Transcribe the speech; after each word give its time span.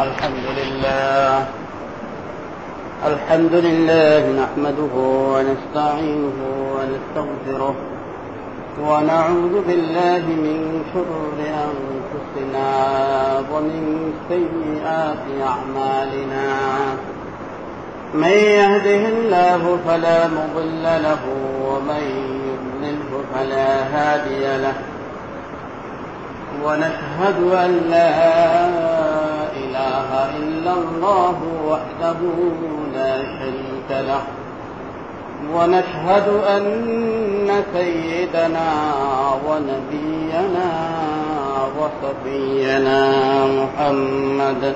الحمد 0.00 0.46
لله. 0.56 1.44
الحمد 3.06 3.54
لله 3.54 4.22
نحمده 4.42 4.94
ونستعينه 4.96 6.38
ونستغفره 6.76 7.74
ونعوذ 8.80 9.54
بالله 9.68 10.24
من 10.44 10.84
شرور 10.94 11.38
أنفسنا 11.68 12.68
ومن 13.52 14.12
سيئات 14.28 15.24
أعمالنا. 15.52 16.48
من 18.14 18.36
يهده 18.60 19.02
الله 19.08 19.78
فلا 19.88 20.26
مضل 20.26 20.82
له 20.82 21.22
ومن 21.68 22.04
يضلله 22.48 23.10
فلا 23.34 23.68
هادي 23.92 24.44
له. 24.62 24.74
ونشهد 26.64 27.38
أن 27.52 27.70
لا 27.90 29.11
إله 29.56 30.08
إلا 30.38 30.72
الله 30.72 31.36
وحده 31.68 32.18
لا 32.94 33.16
شريك 33.18 33.90
له. 33.90 34.22
ونشهد 35.54 36.28
أن 36.28 37.64
سيدنا 37.74 38.70
ونبينا 39.48 40.70
وصفينا 41.78 43.00
محمد 43.46 44.74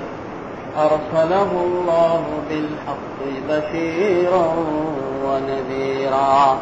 أرسله 0.79 1.51
الله 1.65 2.23
بالحق 2.51 3.19
بشيرا 3.49 4.53
ونذيرا 5.25 6.57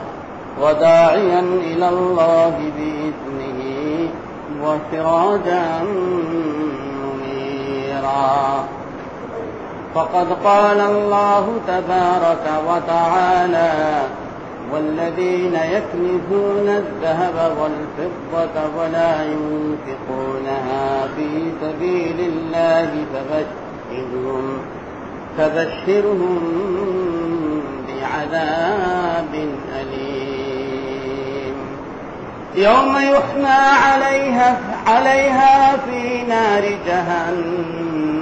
وداعيا 0.62 1.40
إلى 1.40 1.88
الله 1.88 2.54
بإذنه 2.76 4.08
وسراجا 4.62 5.64
منيرا 8.04 8.64
فقد 9.94 10.26
قال 10.44 10.80
الله 10.80 11.46
تبارك 11.68 12.62
وتعالى 12.68 14.02
والذين 14.72 15.54
يكنزون 15.54 16.68
الذهب 16.68 17.56
والفضة 17.60 18.60
ولا 18.78 19.24
ينفقونها 19.24 21.06
في 21.16 21.52
سبيل 21.60 22.20
الله 22.20 22.90
فبشرهم 23.14 24.58
فبشرهم 25.38 26.40
بعذاب 27.88 29.34
أليم. 29.80 30.23
يوم 32.55 32.97
يحمى 32.97 33.59
عليها 33.85 34.57
عليها 34.87 35.77
في 35.77 36.23
نار 36.23 36.63
جهنم 36.87 38.17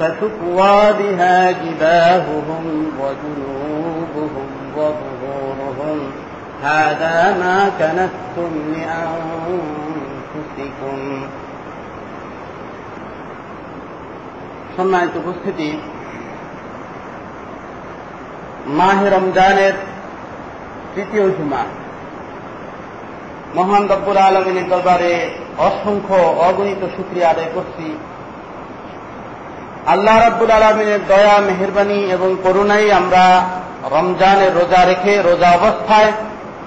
فتكوى 0.00 0.92
بها 0.98 1.52
جباههم 1.52 2.64
وجنوبهم 3.00 4.50
وظهورهم 4.76 5.98
هذا 6.62 7.36
ما 7.40 7.58
كنتم 7.78 8.52
لأنفسكم 8.76 10.16
সম্মানিত 14.78 15.14
উপস্থিতি 15.22 15.68
মাহে 18.78 19.06
রমজানের 19.14 19.74
তৃতীয় 20.94 21.24
জুমা 21.36 21.62
মহান 23.55 23.87
রব্বুল 23.87 24.17
আলমিনের 24.17 24.69
দরবারে 24.69 25.29
অসংখ্য 25.57 26.15
অগণিত 26.47 26.81
সুক্রিয়া 26.95 27.29
আদায় 27.29 27.51
করছি। 27.53 27.97
আল্লাহ 29.85 30.19
রাব্বুল 30.19 30.51
আলমিনের 30.51 30.99
দয়া, 31.07 31.39
মেহরবানি 31.39 31.99
এবং 32.11 32.35
করুণাই 32.43 32.91
আমরা 32.91 33.45
রমজানের 33.91 34.53
রোজা 34.53 34.85
রেখে, 34.85 35.21
রোজা 35.21 35.49
অবস্থায় 35.51 36.11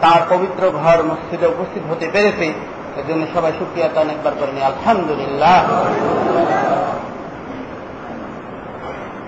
তার 0.00 0.21
পবিত্র 0.31 0.71
ঘর 0.71 1.03
মসজিদে 1.03 1.47
উপস্থিত 1.47 1.83
হতে 1.91 2.06
পেরেছে। 2.12 2.53
এজন্য 2.97 3.27
সবাই 3.34 3.53
সুক্রিয়া 3.59 3.89
তান 3.95 4.11
একবার 4.11 4.33
করেনি 4.41 4.62
আলহামদুলিল্লাহ। 4.62 5.59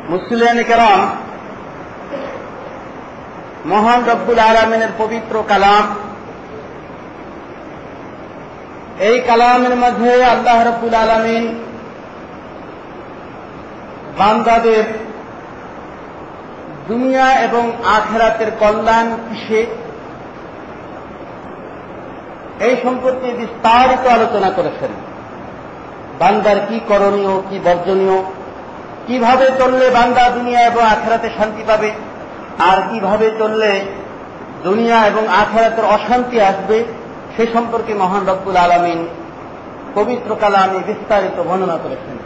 মুসলিয়ান 0.09 0.63
কেরাম, 0.63 1.01
মহান 3.67 4.05
রব্বুল 4.05 4.39
আলমিনের 4.39 4.93
পবিত্র 4.99 5.45
কালাম 5.49 5.85
এই 9.01 9.21
কালামের 9.21 9.77
মধ্যে 9.77 10.25
আল্লাহ 10.25 10.67
রব্বুল 10.67 10.95
আলমিন 10.95 11.63
বান্দাদের 14.19 14.85
দুনিয়া 16.89 17.33
এবং 17.33 17.73
আখেরাতের 17.85 18.47
কল্যাণ 18.61 19.17
কিসে? 19.29 19.67
এই 22.61 22.77
সম্পর্কে 22.83 23.33
বিস্তারিত 23.33 24.07
আলোচনা 24.07 24.51
করেছেন। 24.51 24.89
বান্দার 26.19 26.57
কি 26.69 26.81
করণীয়, 26.89 27.43
কি 27.51 27.59
বর্জনীয়? 27.65 28.23
কীভাবে 29.07 29.51
চললে 29.59 29.91
বান্দা 29.91 30.31
দুনিয়া 30.31 30.61
এবং 30.61 30.83
আখেরাতে 30.83 31.29
শান্তি 31.39 31.63
পাবে? 31.67 31.91
আর 32.59 32.77
কীভাবে 32.93 33.31
চললে 33.39 33.81
দুনিয়া 34.63 35.07
এবং 35.07 35.29
আখেরাতের 35.29 35.85
অশান্তি 35.85 36.41
আসবে? 36.41 36.85
সে 37.37 37.47
সম্পর্কে 37.53 37.95
মহান 37.95 38.29
রব্বুল 38.29 38.57
আলমিন 38.57 39.09
পবিত্র 39.95 40.37
কালামে 40.41 40.79
বিস্তারিত 40.87 41.43
বর্ণনা 41.43 41.77
করেছেন। 41.77 42.17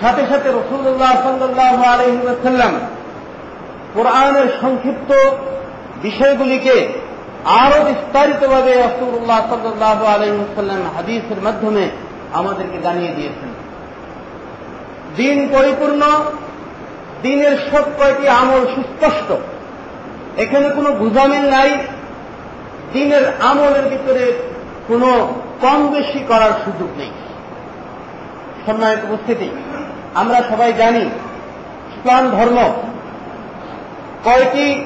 সাথে 0.00 0.22
সাথে 0.28 0.48
রসুল্লাহ 0.48 1.12
সাল্লাহ 1.22 1.82
আলহিম 1.82 2.78
কোরআনের 3.94 4.48
সংক্ষিপ্ত 4.60 5.12
বিষয়গুলিকে 6.02 6.88
আরও 7.44 7.84
বিস্তারিতভাবে 7.84 8.74
রসুল্লাহ 8.74 9.40
সাল্লাহ 9.48 10.04
আলহিম 10.04 10.44
হাদিসের 10.96 11.42
মাধ্যমে 11.42 11.88
আমাদেরকে 12.32 12.78
জানিয়ে 12.82 13.12
দিয়েছেন। 13.12 13.48
দিন 15.16 15.48
পরিপূর্ণ, 15.52 16.02
দিনের 17.22 17.56
সব 17.70 17.82
কয়টি 17.98 18.28
আমল 18.28 18.66
সুস্পষ্ট। 18.74 19.32
এখানে 20.36 20.68
কোনো 20.68 20.92
গুজামিল 20.92 21.50
নাই। 21.50 21.78
দিনের 22.92 23.32
আমলের 23.40 23.82
ভিতরে 23.82 24.32
কোনো 24.88 25.34
কম 25.60 25.86
বেশি 25.86 26.24
করার 26.28 26.52
সুযোগ 26.64 26.88
নেই। 26.96 27.10
সম্মানিত 28.66 28.98
উপস্থিতি, 29.04 29.50
আমরা 30.14 30.42
সবাই 30.50 30.72
জানি 30.72 30.98
ইসলাম 30.98 32.30
ধর্ম 32.30 32.58
কয়টি 34.24 34.84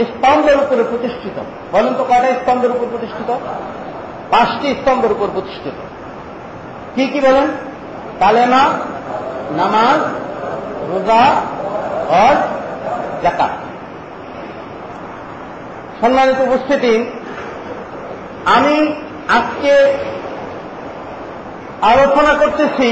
স্তম্ভের 0.00 0.56
উপরে 0.56 0.84
প্রতিষ্ঠিত। 0.84 1.42
বলেন 1.72 1.94
তো 1.94 2.04
কয়টা 2.04 2.28
স্তম্ভের 2.28 2.70
উপর 2.70 2.86
প্রতিষ্ঠিত? 2.90 3.36
পাঁচটি 4.30 4.74
স্তম্ভের 4.74 5.12
উপর 5.12 5.28
প্রতিষ্ঠিত। 5.32 5.72
কি 6.94 7.06
কি 7.06 7.20
বলেন? 7.20 7.46
কালেমা 8.18 8.62
নামাজ, 9.50 10.00
রোজা, 10.92 11.22
হজ 12.08 12.36
জাকাত 13.22 13.61
সম্মানিত 16.02 16.38
উপস্থিতি, 16.48 16.94
আমি 18.56 18.76
আজকে 19.36 19.72
আলোচনা 21.90 22.32
করতেছি 22.40 22.88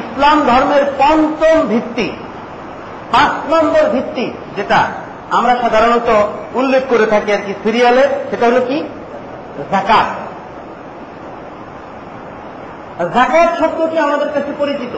ইসলাম 0.00 0.38
ধর্মের 0.48 0.84
পঞ্চম 1.00 1.56
ভিত্তি, 1.72 2.08
পাঁচ 3.12 3.32
নম্বর 3.52 3.84
ভিত্তি, 3.94 4.26
যেটা 4.56 4.80
আমরা 5.30 5.54
সাধারণত 5.62 6.08
উল্লেখ 6.58 6.82
করে 6.88 7.06
থাকি 7.12 7.30
আর 7.36 7.42
কি 7.46 7.52
সিরিয়ালে 7.62 8.04
সেটা 8.30 8.44
হল 8.48 8.58
কি? 8.68 8.78
জাকাত 9.72 10.08
জাকাত 13.16 13.50
শব্দটি 13.60 13.96
আমাদের 14.06 14.30
কাছে 14.34 14.52
পরিচিত। 14.58 14.94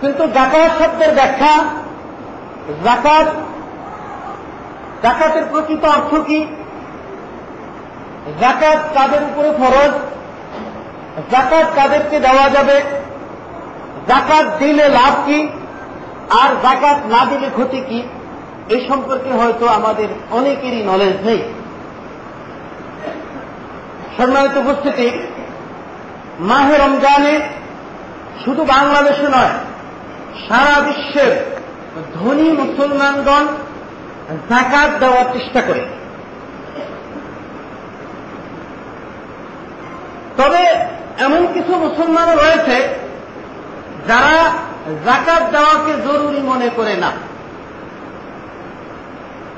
কিন্তু 0.00 0.22
জাকাত 0.36 0.70
শব্দের 0.78 1.12
ব্যাখ্যা 1.18 1.54
জাকাত 2.86 3.28
জাকাতের 5.04 5.42
প্রকৃত 5.50 5.84
অর্থ 5.84 6.26
কি? 6.26 6.46
জাকাত 8.40 8.78
কাদের 8.94 9.22
উপরে 9.22 9.50
ফরজ? 9.50 9.92
জাকাত 11.30 11.66
কাদেরকে 11.76 12.20
দেওয়া 12.20 12.50
যাবে? 12.50 12.80
জাকাত 14.08 14.46
দিলে 14.58 14.88
লাভ 14.88 15.14
কি? 15.26 15.48
আর 16.30 16.50
জাকাত 16.62 16.98
না 17.06 17.24
দিলে 17.24 17.50
ক্ষতি 17.52 17.80
কি? 17.80 18.02
এই 18.68 18.88
সম্পর্কে 18.88 19.30
হয়তো 19.30 19.66
আমাদের 19.66 20.08
অনেকেরই 20.30 20.82
নলেজ 20.82 21.26
নেই। 21.26 21.42
সম্মানিত 24.16 24.56
উপস্থিতি, 24.56 25.10
মাহে 26.40 26.78
রমজানে 26.78 27.40
শুধু 28.44 28.64
বাংলাদেশে 28.64 29.28
নয়, 29.28 29.54
সারা 30.48 30.80
বিশ্বের 30.80 31.32
ধনী 32.14 32.48
মুসলমানগণ 32.50 33.46
জাকাত 34.50 34.90
দেওয়ার 35.00 35.26
চেষ্টা 35.32 35.60
করে। 35.60 35.82
তবে 40.36 40.62
এমন 41.18 41.42
কিছু 41.54 41.72
মুসলমান 41.76 42.28
রয়েছে 42.38 42.76
যারা 44.08 44.36
জাকাত 45.04 45.42
দেওয়াকে 45.52 45.92
জরুরি 46.06 46.40
মনে 46.40 46.68
করে 46.76 46.96
না। 46.96 47.10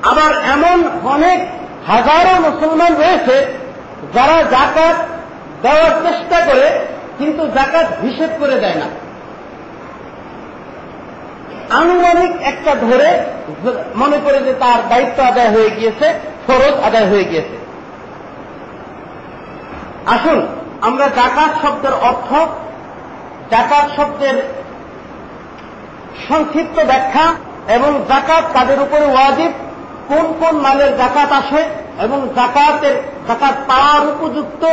আবার 0.03 0.31
এমন 0.45 0.77
অনেক 1.07 1.39
হাজারো 1.87 2.33
মুসলমান 2.47 2.91
রয়েছে 2.95 3.37
যারা 4.13 4.43
জাকাত 4.43 4.97
দেওয়ার 5.61 5.93
চেষ্টা 6.05 6.45
করে, 6.45 6.67
কিন্তু 7.17 7.47
জাকাত 7.47 7.87
হিসেব 8.01 8.29
করে 8.39 8.55
দেয় 8.59 8.75
না। 8.75 8.87
আনুমানিক 11.69 12.31
একটা 12.41 12.75
ধরে 12.75 13.19
মনে 13.95 14.17
করে 14.23 14.39
যে 14.39 14.53
তার 14.53 14.79
দায়িত্ব 14.89 15.23
আদায় 15.23 15.49
হয়ে 15.49 15.71
গিয়েছে, 15.71 16.13
ফরজ 16.47 16.75
আদায় 16.83 17.05
হয়ে 17.05 17.23
গিয়েছে। 17.23 17.57
আসুন, 20.07 20.47
আমরা 20.81 21.07
জাকাত 21.07 21.51
শব্দের 21.61 21.93
অর্থ, 21.93 22.33
জাকাত 23.51 23.85
শব্দের 23.95 24.43
সংক্ষিপ্ত 26.29 26.79
ব্যাখ্যা 26.85 27.33
এবং 27.67 28.03
জাকাত 28.09 28.43
তাদের 28.53 28.81
উপরে 28.81 29.05
ওয়াজিব, 29.05 29.51
কোন 30.07 30.33
কোন 30.39 30.55
মালের 30.55 30.97
জাকাত 30.97 31.31
আসে 31.31 31.61
এবং 32.01 32.29
জাকাতের, 32.35 32.95
জাকাত 33.27 33.55
পাওয়ার 33.67 34.03
উপযুক্ত 34.07 34.65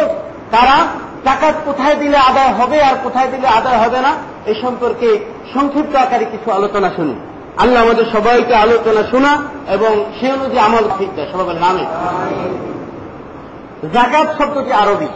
তারা 0.50 0.76
জাকাত 1.24 1.54
কোথায় 1.64 1.94
দিলে 1.94 2.16
আদায় 2.16 2.52
হবে 2.52 2.82
আর 2.82 2.94
কোথায় 3.02 3.26
দিলে 3.26 3.48
আদায় 3.48 3.76
হবে 3.76 4.00
না 4.00 4.14
এই 4.45 4.55
সম্পর্কে 4.61 5.09
সংক্ষিপ্ত 5.53 5.93
আকারে 5.95 6.25
কিছু 6.25 6.47
আলোচনা 6.51 6.89
শুনি 6.95 7.15
আল্লাহ 7.57 7.79
আমাদের 7.83 8.05
সবাইকে 8.11 8.53
আলোচনা 8.55 9.01
শোনা 9.11 9.31
এবং 9.69 9.91
সে 10.17 10.27
অনুযায়ী 10.33 10.63
আমল 10.65 10.85
ঠিক 10.97 11.09
দেয় 11.15 11.29
সবাই 11.31 11.55
নামে 11.57 11.85
জাকাত 13.93 14.27
শব্দটি 14.37 14.71
আরবি 14.73 15.09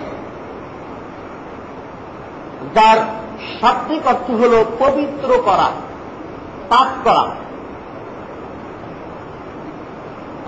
যার 2.76 2.98
শাব্দিক 3.54 4.04
অর্থ 4.08 4.28
হল 4.42 4.54
পবিত্র 4.80 5.30
করা 5.46 5.68
পাপ 6.70 6.90
করা 7.06 7.26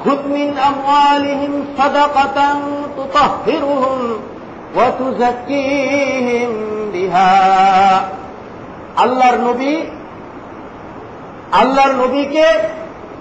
خذ 0.06 0.22
من 0.30 0.50
أموالهم 0.62 1.54
صدقة 1.78 2.38
تطهرهم 2.98 4.00
وتزكيهم 4.76 6.52
بها 6.94 7.36
আল্লাহর 9.01 9.39
নবী, 9.39 9.75
আল্লাহর 11.53 11.93
নবীকে 11.93 12.47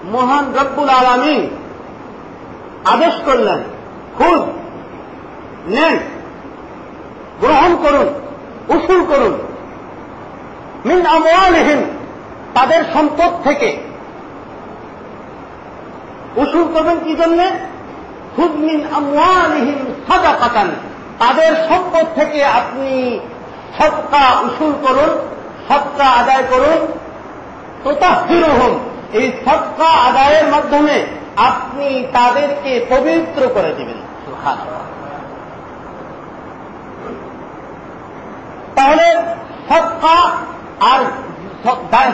মহান 0.04 0.44
রব্বুল 0.54 0.88
আলমী 0.88 1.38
আদেশ 2.84 3.14
করলেন 3.24 3.58
খুব 4.18 4.38
নেন, 5.66 5.98
গ্রহণ 7.40 7.76
করুন, 7.76 8.08
উসুল 8.76 9.04
করুন। 9.08 9.34
মিন 10.84 11.06
আমওয়ালিহিম, 11.06 11.80
তাদের 12.54 12.84
সম্পদ 12.92 13.30
থেকে। 13.44 13.76
উসুল 16.36 16.64
করবেন 16.74 16.98
কি 17.04 17.16
জন্যে? 17.16 17.50
খুব 18.36 18.50
মিন 18.56 18.86
আমওয়ালিহিম 18.92 19.78
সাদাকাতান, 20.08 20.68
তাদের 21.18 21.52
সম্পদ 21.68 22.06
থেকে 22.14 22.44
আপনি 22.44 23.18
সৎকা 23.78 24.40
উসুল 24.40 24.72
করুন। 24.82 25.39
সৎকা 25.70 26.04
আদায় 26.04 26.44
করুন। 26.50 26.86
তোতাহিরহম 27.84 28.78
এই 29.12 29.32
সৎকা 29.44 29.88
আদায়ের 29.88 30.46
মাধ্যমে 30.46 31.06
আপনি 31.36 32.06
তাদেরকে 32.12 32.86
পবিত্র 32.88 33.48
করে 33.54 33.72
দিবেন। 33.72 33.98
তাহলে 38.74 39.06
সৎকা 39.68 40.16
আর 40.80 41.00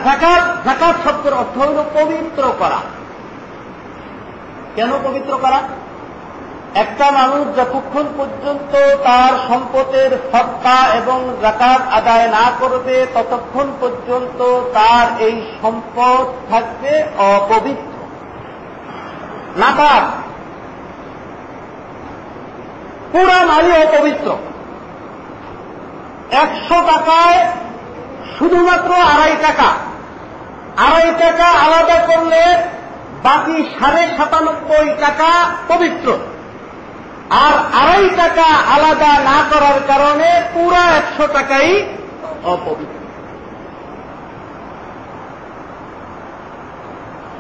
জাকাত 0.04 0.44
জাকাত 0.64 0.94
শব্দের 1.04 1.34
অর্থ 1.34 1.58
হল 1.58 1.84
পবিত্র 1.94 2.52
করা। 2.58 2.80
কেন 4.74 4.90
পবিত্র 5.04 5.38
করা? 5.42 5.62
একটা 6.76 7.10
মানুষ 7.10 7.56
যতক্ষণ 7.56 8.04
পর্যন্ত 8.16 8.72
তার 9.04 9.48
সম্পদের 9.48 10.10
সত্তা 10.32 10.94
এবং 10.94 11.36
জাকাত 11.42 11.94
আদায় 11.94 12.28
না 12.28 12.52
করবে, 12.58 13.06
ততক্ষণ 13.14 13.72
পর্যন্ত 13.80 14.60
তার 14.74 15.22
এই 15.22 15.42
সম্পদ 15.62 16.50
থাকবে 16.50 17.04
অপবিত্র। 17.18 17.96
নাপাক 19.60 20.02
পুরা 23.12 23.46
মালি 23.46 23.72
অপবিত্র। 23.72 24.36
একশো 26.30 26.74
টাকায় 26.74 27.52
শুধুমাত্র 28.38 28.94
আড়াই 28.94 29.36
টাকা। 29.42 29.68
আড়াই 30.76 31.14
টাকা 31.18 31.44
আলাদা 31.44 32.06
করলে 32.06 32.56
বাকি 33.22 33.70
সাড়ে 33.80 34.08
সাতানব্বই 34.16 34.94
টাকা 35.00 35.50
পবিত্র। 35.68 36.18
আর 37.30 37.54
আড়াই 37.80 38.08
টাকা 38.16 38.46
আলাদা 38.74 39.12
না 39.30 39.38
করার 39.50 39.78
কারণে 39.86 40.28
পুরা 40.54 40.82
একশো 40.98 41.26
টাকাই 41.26 41.84
অপবিত্র। 42.44 42.96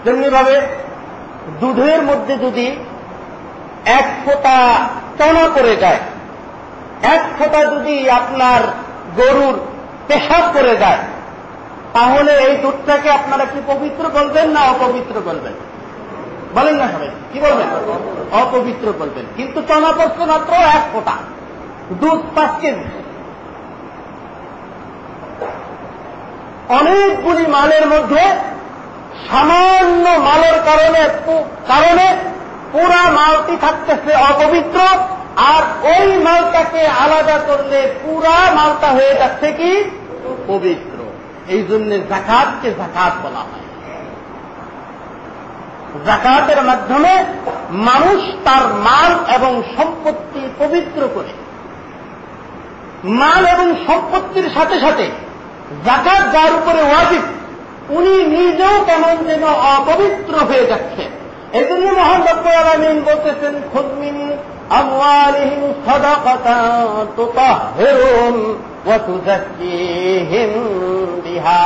তেমনিভাবে 0.04 0.60
দুধের 1.60 2.02
মধ্যে 2.02 2.36
যদি 2.38 2.66
এক 3.84 4.06
ফোঁটা 4.24 4.56
চনা 5.18 5.48
করে 5.48 5.76
যায়, 5.76 6.00
এক 7.02 7.22
ফোঁটা 7.38 7.64
যদি 7.64 8.10
আপনার 8.10 8.60
গরুর 9.16 9.54
পেশাব 10.08 10.44
করে 10.52 10.76
যায়, 10.76 11.00
তাহলে 11.92 12.32
এই 12.46 12.56
দুধটাকে 12.56 13.10
আপনারা 13.10 13.44
কি 13.44 13.60
পবিত্র 13.66 14.08
বলবেন 14.08 14.48
না 14.48 14.60
অপবিত্র 14.60 15.20
বলবেন 15.20 15.52
বলেন 16.56 16.76
না 16.80 16.86
সবাই, 16.92 17.10
কি 17.32 17.38
বলবেন? 17.40 17.68
অপবিত্র 18.42 18.86
বলবেন। 18.98 19.24
কিন্তু 19.36 19.58
চনা 19.68 19.90
পড়ছে 19.98 20.22
মাত্র 20.32 20.52
এক 20.76 20.84
ফোঁটা। 20.92 21.16
দুধ 22.00 22.20
পাঁচ 22.34 22.52
কেজি 22.60 22.86
অনেকগুলি 26.68 27.44
মালের 27.46 27.84
মধ্যে 27.86 28.22
সামান্য 29.28 30.04
মালের 30.28 30.56
কারণে 30.64 31.02
কারণে 31.68 32.06
পুরা 32.72 33.02
মালটি 33.10 33.54
থাকতেছে 33.60 34.12
অপবিত্র, 34.30 34.78
আর 35.52 35.62
ওই 35.92 36.08
মালটাকে 36.18 36.82
আলাদা 37.04 37.36
করলে 37.38 37.78
পুরা 38.02 38.36
মালটা 38.54 38.88
হয়ে 38.88 39.14
যাচ্ছে 39.14 39.48
কি? 39.52 39.70
পবিত্র। 40.46 40.98
এই 41.54 41.62
জন্য 41.68 41.90
জাকাতকে 42.10 42.68
জাকাত 42.70 43.12
বলা 43.24 43.42
হয়। 43.48 43.66
জাকাতের 46.05 46.59
মাধ্যমে 46.65 47.13
মানুষ 47.87 48.19
তার 48.45 48.63
মাল 48.87 49.11
এবং 49.35 49.51
সম্পত্তি 49.75 50.41
পবিত্র 50.59 51.01
করে 51.15 51.31
মাল 53.19 53.43
এবং 53.45 53.67
সম্পত্তির 53.87 54.47
সাথে 54.55 54.75
সাথে 54.79 55.05
জাকাত 55.85 56.21
যার 56.33 56.51
উপরে 56.53 56.81
ওয়াজিব 56.83 57.23
উনি 57.89 58.13
নিজেও 58.35 58.77
কেমন 58.85 59.15
যেন 59.27 59.43
অপবিত্র 59.71 60.33
হয়ে 60.49 60.65
যাচ্ছে 60.67 61.03
এই 61.53 61.65
জন্য 61.69 61.85
মহান 61.99 62.19
ডক্টর 62.21 62.53
আলমিন 62.61 62.97
বলতেছেন 63.09 63.53
খুদমিন 63.71 64.17
أموالهم 64.73 65.61
صدقة 65.87 66.47
تطهرهم 67.17 68.35
وتزكيهم 68.85 70.51
بها 71.25 71.65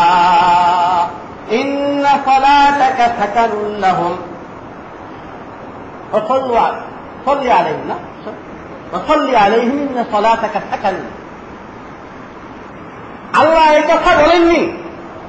إن 1.51 2.05
صلاتك 2.25 2.99
سكن 3.19 3.51
لهم 3.79 4.13
وصلوا 6.13 6.67
صل 7.25 7.43
عليهم 7.49 7.83
لا 7.87 7.97
وصل 8.93 9.35
عليهم 9.35 9.77
إن 9.87 10.05
صلاتك 10.13 10.55
سكن 10.71 10.97
আল্লাহ 13.41 13.65
এই 13.77 13.85
কথা 13.91 14.11
বলেননি 14.21 14.61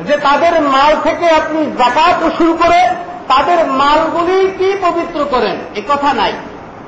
যে 0.09 0.15
তাদের 0.19 0.55
মাল 0.75 0.93
থেকে 1.07 1.27
আপনি 1.41 1.61
জাকাত 1.79 2.21
শুরু 2.39 2.53
করে 2.53 2.81
তাদের 3.29 3.59
মালগুলি 3.81 4.39
কি 4.59 4.69
পবিত্র 4.85 5.19
করেন 5.25 5.57
এ 5.75 5.83
কথা 5.89 6.11
নাই 6.15 6.33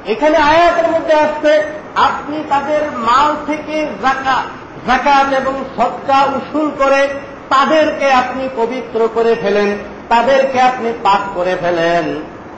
এখানে 0.06 0.37
আয়াতের 0.52 0.88
মধ্যে 0.94 1.14
আসছে 1.25 1.52
আপনি 2.08 2.37
তাদের 2.49 2.82
মাল 3.08 3.28
থেকে 3.49 3.76
জাকাত 4.87 5.26
এবং 5.40 5.54
সৎকা 5.76 6.18
উসুল 6.38 6.66
করে 6.80 7.00
তাদেরকে 7.53 8.07
আপনি 8.22 8.43
পবিত্র 8.60 9.00
করে 9.15 9.33
ফেলেন, 9.43 9.69
তাদেরকে 10.13 10.57
আপনি 10.69 10.89
পাক 11.05 11.22
করে 11.36 11.53
ফেলেন, 11.63 12.05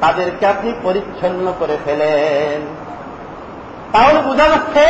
তাদেরকে 0.03 0.43
আপনি 0.53 0.69
পরিচ্ছন্ন 0.85 1.45
করে 1.59 1.77
ফেলেন। 1.85 2.57
তাহলে 3.93 4.19
বোঝা 4.27 4.47
যাচ্ছে 4.53 4.85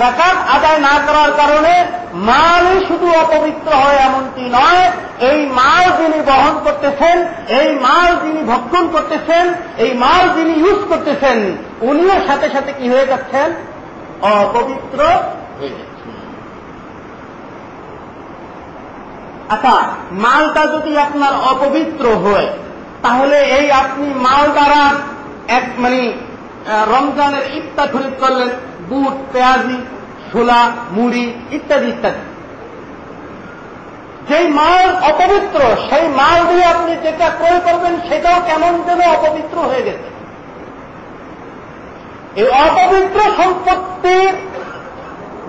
জাকাত 0.00 0.36
আদায় 0.56 0.80
না 0.88 0.94
করার 1.06 1.30
কারণে 1.40 1.74
মালই 2.30 2.78
শুধু 2.88 3.06
অপবিত্র 3.24 3.68
হয় 3.82 3.98
এমনটি 4.08 4.44
নয়, 4.58 4.84
এই 5.30 5.38
মাল 5.58 5.84
যিনি 6.00 6.18
বহন 6.30 6.54
করতেছেন, 6.66 7.16
এই 7.58 7.68
মাল 7.86 8.10
যিনি 8.24 8.40
ভক্ষণ 8.52 8.84
করতেছেন, 8.94 9.44
এই 9.84 9.90
মাল 10.04 10.24
যিনি 10.36 10.54
ইউজ 10.62 10.80
করতেছেন, 10.90 11.38
উনিও 11.88 12.16
সাথে 12.28 12.46
সাথে 12.54 12.70
কি 12.78 12.86
হয়ে 12.92 13.10
যাচ্ছেন? 13.12 13.48
অপবিত্র 14.44 14.98
হয়ে 15.58 15.74
আচ্ছা 19.48 19.74
মালটা 20.24 20.62
যদি 20.66 20.92
আপনার 20.98 21.34
অপবিত্র 21.52 22.04
হয়, 22.24 22.48
তাহলে 23.02 23.36
এই 23.58 23.66
আপনি 23.82 24.06
মাল 24.26 24.44
দ্বারা 24.56 24.82
এক 25.48 25.66
মানে 25.78 26.00
রমজানের 26.92 27.44
ইত্তা 27.58 27.84
খরিদ 27.92 28.14
করলেন। 28.20 28.50
বুট, 28.88 29.14
পেঁয়াজি, 29.32 29.78
ছোলা, 30.30 30.60
মুড়ি 30.90 31.24
ইত্যাদি 31.50 31.88
ইত্যাদি। 31.88 32.22
যেই 34.28 34.46
মাল 34.48 34.88
অপবিত্র, 35.10 35.60
সেই 35.90 36.04
মাল 36.20 36.38
দিয়ে 36.48 36.64
আপনি 36.64 36.92
যেটা 37.04 37.26
ক্রয় 37.38 37.60
করবেন, 37.66 37.94
সেটাও 38.08 38.38
কেমন 38.46 38.72
যেন 38.86 39.00
অপবিত্র 39.16 39.56
হয়ে 39.70 39.82
গেছে। 39.82 40.08
এই 42.40 42.48
অপবিত্র 42.66 43.18
সম্পত্তির 43.38 44.34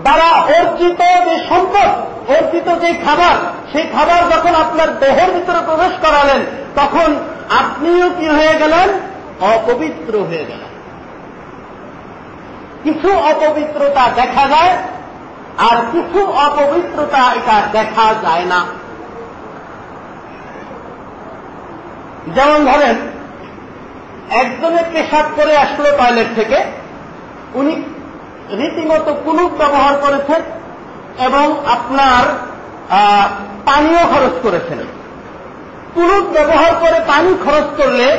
দ্বারা 0.03 0.29
অর্জিত 0.31 1.01
যে 1.25 1.35
সম্পদ, 1.49 1.89
অর্জিত 2.31 2.67
যে 2.81 2.93
খাবার, 3.05 3.35
সেই 3.71 3.83
খাবার 3.83 4.21
যখন 4.29 4.55
আপনার 4.55 4.99
দেহের 4.99 5.31
ভিতরে 5.31 5.61
প্রবেশ 5.65 5.93
করালেন, 6.01 6.41
তখন 6.75 7.15
আপনিও 7.57 8.09
কি 8.09 8.27
হয়ে 8.27 8.55
গেলেন? 8.59 8.87
অপবিত্র 9.41 10.19
হয়ে 10.19 10.45
গেলেন। 10.45 10.71
কিছু 12.83 13.09
অপবিত্রতা 13.17 14.09
দেখা 14.15 14.47
যায়, 14.47 14.73
আর 15.57 15.77
কিছু 15.91 16.19
অপবিত্রতা 16.25 17.17
এটা 17.17 17.61
দেখা 17.71 18.13
যায় 18.21 18.45
না। 18.45 18.65
যেমন 22.27 22.65
ধরেন, 22.65 22.95
একজনের 24.29 24.83
পেশাব 24.93 25.25
করে 25.35 25.57
আসলো 25.57 25.97
টয়লেট 25.97 26.27
থেকে, 26.35 26.63
উনি 27.53 27.83
রীতিমতো 28.51 29.13
কুলুপ 29.13 29.51
ব্যবহার 29.51 29.95
করেছেন 30.01 30.41
এবং 31.25 31.67
আপনার 31.67 32.23
পানিও 33.65 33.99
খরচ 33.99 34.35
করেছেন। 34.43 34.77
কুলুপ 35.93 36.25
ব্যবহার 36.25 36.75
করে 36.75 36.99
পানি 37.07 37.37
খরচ 37.45 37.67
করলে 37.77 38.17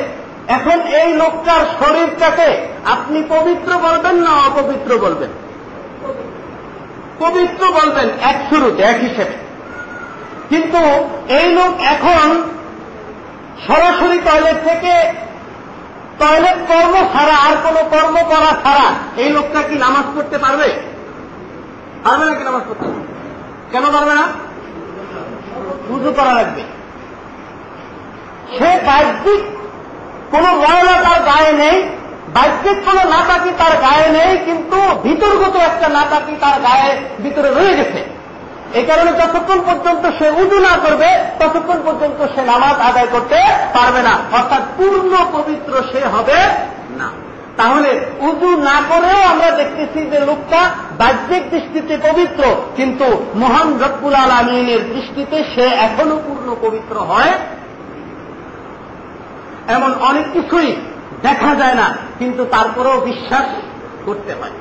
এখন 0.48 0.80
এই 0.80 1.12
লোকটার 1.12 1.60
শরীরটাকে 1.78 2.66
আপনি 2.84 3.22
পবিত্র 3.28 3.78
বলবেন 3.78 4.14
না 4.14 4.30
অপবিত্র 4.30 4.98
বলবেন? 4.98 5.28
পবিত্র 7.18 7.66
বলবেন 7.66 8.08
এক 8.20 8.36
শুরুতে, 8.48 8.82
এক 8.82 8.96
হিসেবে। 9.00 9.48
কিন্তু 10.48 10.78
এই 11.28 11.52
লোক 11.54 11.80
এখন 11.80 12.42
সরাসরি 13.66 14.18
টয়লেট 14.18 14.64
থেকে 14.64 15.27
টয়লেট 16.20 16.58
কর্ম 16.70 16.94
ছাড়া, 17.12 17.36
আর 17.46 17.54
কোন 17.64 17.76
কর্ম 17.92 18.16
করা 18.32 18.50
ছাড়া 18.62 18.86
এই 19.22 19.28
লোকটা 19.36 19.60
কি 19.68 19.74
নামাজ 19.84 20.04
পড়তে 20.14 20.36
পারবে? 20.44 20.68
পারবে 22.04 22.24
নাকি 22.30 22.44
নামাজ 22.48 22.62
পড়তে? 22.68 22.86
কেন 23.72 23.84
পারবে 23.94 24.14
না? 24.20 24.26
পুজো 25.88 26.10
করা 26.18 26.32
লাগবে। 26.38 26.62
সে 28.56 28.70
বাহ্যিক 28.88 29.42
কোন 30.32 30.44
ময়লা 30.62 30.96
তার 31.06 31.20
গায়ে 31.30 31.52
নেই, 31.62 31.76
বাহ্যিক 32.36 32.78
কোন 32.86 32.98
নাটাকি 33.14 33.50
তার 33.60 33.74
গায়ে 33.84 34.08
নেই, 34.16 34.32
কিন্তু 34.46 34.78
ভিতরগত 35.04 35.54
একটা 35.68 35.86
নাটাকি 35.96 36.32
তার 36.42 36.56
গায়ে 36.66 36.90
ভিতরে 37.22 37.50
রয়ে 37.58 37.74
গেছে। 37.78 38.00
এই 38.74 38.84
কারণে 38.84 39.10
যতক্ষণ 39.12 39.60
পর্যন্ত 39.68 40.04
সে 40.18 40.30
উজু 40.30 40.58
না 40.60 40.74
করবে, 40.76 41.08
ততক্ষণ 41.38 41.78
পর্যন্ত 41.84 42.18
সে 42.34 42.42
নামাজ 42.44 42.76
আদায় 42.80 43.06
করতে 43.06 43.38
পারবে 43.72 44.02
না। 44.02 44.14
অর্থাৎ 44.32 44.62
পূর্ণ 44.76 45.12
পবিত্র 45.32 45.72
সে 45.92 46.00
হবে 46.06 46.38
না। 47.00 47.08
তাহলে 47.56 48.00
উজু 48.20 48.50
না 48.56 48.82
করেও 48.88 49.20
আমরা 49.22 49.50
দেখতেছি 49.50 50.00
যে 50.10 50.18
লোকটা 50.20 50.60
বাহ্যিক 50.98 51.50
দৃষ্টিতে 51.50 51.98
পবিত্র, 52.08 52.42
কিন্তু 52.76 53.06
মহান 53.34 53.68
রব্বুল 53.84 54.14
আলমিনের 54.14 54.94
দৃষ্টিতে 54.94 55.44
সে 55.54 55.66
এখনও 55.86 56.16
পূর্ণ 56.26 56.56
পবিত্র 56.60 56.98
হয় 56.98 57.32
এমন 59.68 59.94
অনেক 60.00 60.26
কিছুই 60.32 60.76
দেখা 61.22 61.54
যায় 61.54 61.74
না, 61.74 61.88
কিন্তু 62.18 62.44
তারপরেও 62.44 63.00
বিশ্বাস 63.00 63.46
করতে 64.06 64.32
হয়। 64.32 64.56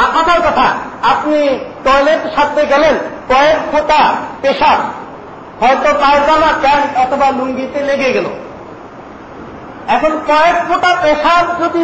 আর 0.00 0.08
কথার 0.16 0.40
কথা, 0.46 0.66
আপনি 1.12 1.38
টয়লেট 1.84 2.22
সারতে 2.34 2.62
গেলেন, 2.72 2.94
কয়েক 3.30 3.58
ফোটা 3.70 4.00
পেশাব, 4.42 4.78
হয়তো 5.60 5.90
পায়জামা, 6.02 6.50
প্যান্ট 6.62 6.90
অথবা 7.02 7.26
লুঙ্গিতে 7.38 7.80
লেগে 7.88 8.10
গেল। 8.16 8.26
এখন 9.94 10.12
কয়েক 10.30 10.56
ফোটা 10.68 10.90
পেশাব 11.02 11.44
যদি 11.62 11.82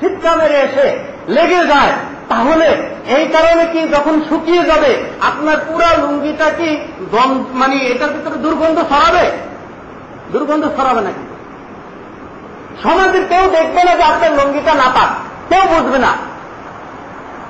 ছিটকা 0.00 0.30
মেরে 0.38 0.58
এসে 0.66 0.86
লেগে 1.36 1.60
যায়, 1.72 1.92
তাহলে 2.30 2.68
এই 3.16 3.24
কারণে 3.34 3.64
কি 3.72 3.80
যখন 3.94 4.14
শুকিয়ে 4.28 4.62
যাবে, 4.70 4.92
আপনার 5.28 5.58
পুরা 5.66 5.90
লুঙ্গিটা 6.02 6.48
কি 6.58 6.68
মানে 7.60 7.76
এটার 7.92 8.10
ভিতরে 8.14 8.36
দুর্গন্ধ 8.44 8.78
ছড়াবে? 8.90 9.24
দুর্গন্ধ 10.32 10.64
ছড়াবে 10.76 11.00
নাকি? 11.06 11.24
সমাজের 12.82 13.24
কেউ 13.32 13.44
দেখবে 13.56 13.80
না 13.86 13.92
যে 13.98 14.04
আপনার 14.12 14.32
লুঙ্গিটা 14.38 14.72
না 14.82 14.88
পাক 14.96 15.10
কেউ 15.50 15.64
বুঝবে 15.72 15.98
না। 16.06 16.12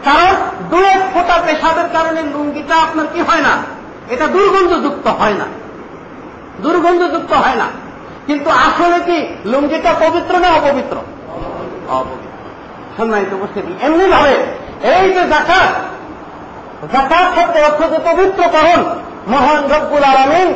কারণ 0.07 0.33
দু 0.71 0.79
এক 0.95 1.03
ফোটা 1.13 1.37
পেশাবের 1.47 1.89
কারণে 1.97 2.21
লুঙ্গিটা 2.35 2.75
আপনার 2.87 3.07
কি 3.13 3.21
হয় 3.29 3.43
না, 3.49 3.55
এটা 4.15 4.27
দুর্গন্ধযুক্ত 4.35 5.07
হয় 5.21 5.37
না। 5.41 5.47
দুর্গন্ধযুক্ত 6.65 7.33
হয় 7.45 7.59
না। 7.63 7.69
কিন্তু 8.27 8.51
আসলে 8.69 8.99
কি, 9.09 9.19
লুঙ্গিটা 9.53 9.93
পবিত্র 10.05 10.33
না 10.45 10.49
অপবিত্র? 10.59 10.97
সম্মানিত 12.97 13.31
উপস্থিতি 13.39 13.73
এমনি 13.87 14.05
ভাবে 14.15 14.35
এই 14.95 15.07
যে 15.17 15.23
জাকাত 15.33 15.73
জাকাত 16.95 17.27
শব্দ 17.37 17.55
অর্থ 17.69 17.81
যে 17.93 17.99
পবিত্রকরণ 18.11 18.81
মহান 19.33 19.63
রব্বুল 19.75 20.05
আলমিন 20.13 20.49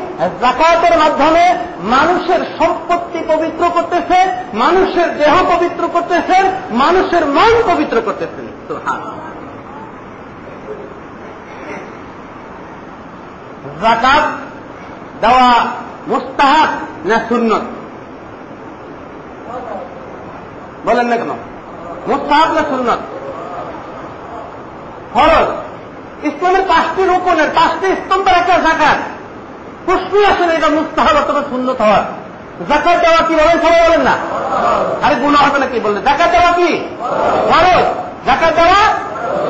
জাকাতের 0.45 0.95
মাধ্যমে 1.03 1.45
মানুষের 1.95 2.41
সম্পত্তি 2.59 3.21
পবিত্র 3.33 3.63
করতেছে 3.77 4.19
মানুষের 4.65 5.09
দেহ 5.21 5.35
পবিত্র 5.53 5.83
করতেছেন, 5.95 6.45
মানুষের 6.83 7.25
মন 7.37 7.55
পবিত্র 7.71 7.97
করতেছেন। 8.07 8.47
তো 8.69 8.75
হ্যাঁ 8.85 9.01
জাকাত 13.83 14.25
দেওয়া 15.21 15.53
মুস্তাহাব 16.09 16.69
না 17.05 17.21
সুন্নত? 17.29 17.63
বলেন 20.87 21.07
না 21.07 21.17
কেন? 21.17 21.31
মুস্তাহাব 22.07 22.53
না 22.53 22.61
সুন্নত? 22.61 22.99
ফরজ। 25.15 25.49
ইসলামের 26.27 26.63
পাঁচটি 26.69 27.05
রোপণের 27.05 27.49
পাঁচটি 27.55 27.87
স্তম্ভের 27.87 28.35
একটা 28.35 28.59
জাকাত 28.59 28.99
প্রশ্নই 29.87 30.27
আসলে 30.27 30.55
এটা 30.55 30.69
মুস্তাহাব 30.69 31.17
অথবা 31.17 31.41
সুন্নত 31.41 31.81
হওয়ার। 31.81 32.03
জাকাত 32.69 33.01
দেওয়া 33.01 33.23
কি 33.29 33.35
বলেন? 33.35 33.59
সবাই 33.59 33.89
বলেন 33.89 34.01
না। 34.01 34.17
আরে 35.07 35.15
গুণা 35.15 35.39
হবে 35.39 35.59
না 35.59 35.67
কি 35.67 35.81
বললেন 35.81 36.03
জাকাত 36.03 36.31
দেওয়া 36.31 36.53
কি? 36.53 36.89
ফরজ। 37.49 37.85
জাকাত 38.27 38.55
দেওয়া 38.55 38.81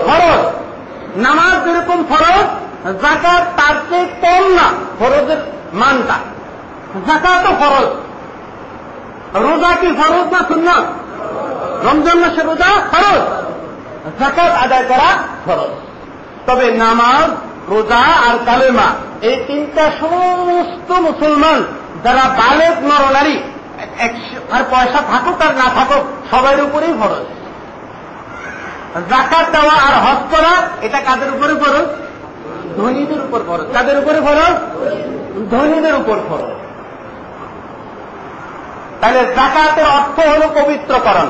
ফরজ। 0.07 0.41
নামাজ 1.17 1.65
যেরকম 1.65 2.05
ফরজ 2.09 2.66
জাকাত 2.93 3.45
তার 3.57 3.75
চেয়ে 3.91 4.07
কম 4.21 4.49
না, 4.55 4.67
ফরজের 4.99 5.37
মানটা। 5.73 6.15
জাকাতও 7.07 7.53
ফরজ। 7.61 7.89
রোজা 9.43 9.75
কি 9.75 9.87
ফরজ 9.87 10.33
না 10.33 10.39
সুন্নত? 10.49 10.85
রমজান 11.87 12.19
মাসে 12.19 12.43
রোজা 12.43 12.67
ফরজ। 12.93 13.21
জাকাত 14.21 14.53
আদায় 14.65 14.85
করা 14.85 15.19
ফরজ। 15.47 15.73
তবে 16.47 16.71
নামাজ, 16.73 17.31
রোজা 17.69 17.97
আর 17.97 18.39
কালেমা, 18.47 18.89
এই 19.23 19.37
তিনটা 19.47 19.91
সমস্ত 20.01 20.93
মুসলমান, 20.93 21.65
যারা 22.05 22.25
বালেক, 22.29 22.75
নরনারী 22.85 23.39
আর 24.51 24.63
পয়সা 24.71 25.03
থাকুক 25.11 25.43
আর 25.43 25.57
না 25.57 25.71
থাকুক, 25.75 26.35
সবার 26.35 26.63
উপরেই 26.63 26.95
ফরজ। 27.01 27.25
জাকাত 29.11 29.51
দেওয়া 29.51 29.75
আর 29.75 29.95
হজ 29.95 30.37
করা, 30.37 30.69
এটা 30.83 31.01
কাদের 31.01 31.31
উপরে 31.35 31.55
ফরজ? 31.55 32.06
ধনীদের 32.77 33.21
উপর 33.21 33.41
ফরজ 33.49 33.67
কাদের 33.73 33.97
উপরে 33.99 34.19
ফরজ 34.21 34.55
ধনীদের 35.51 35.95
উপর 35.95 36.17
ফরজ 36.29 36.51
তাহলে 39.01 39.21
জাকাতের 39.37 39.87
অর্থ 39.99 40.17
হল 40.33 40.43
পবিত্রকরণ। 40.65 41.29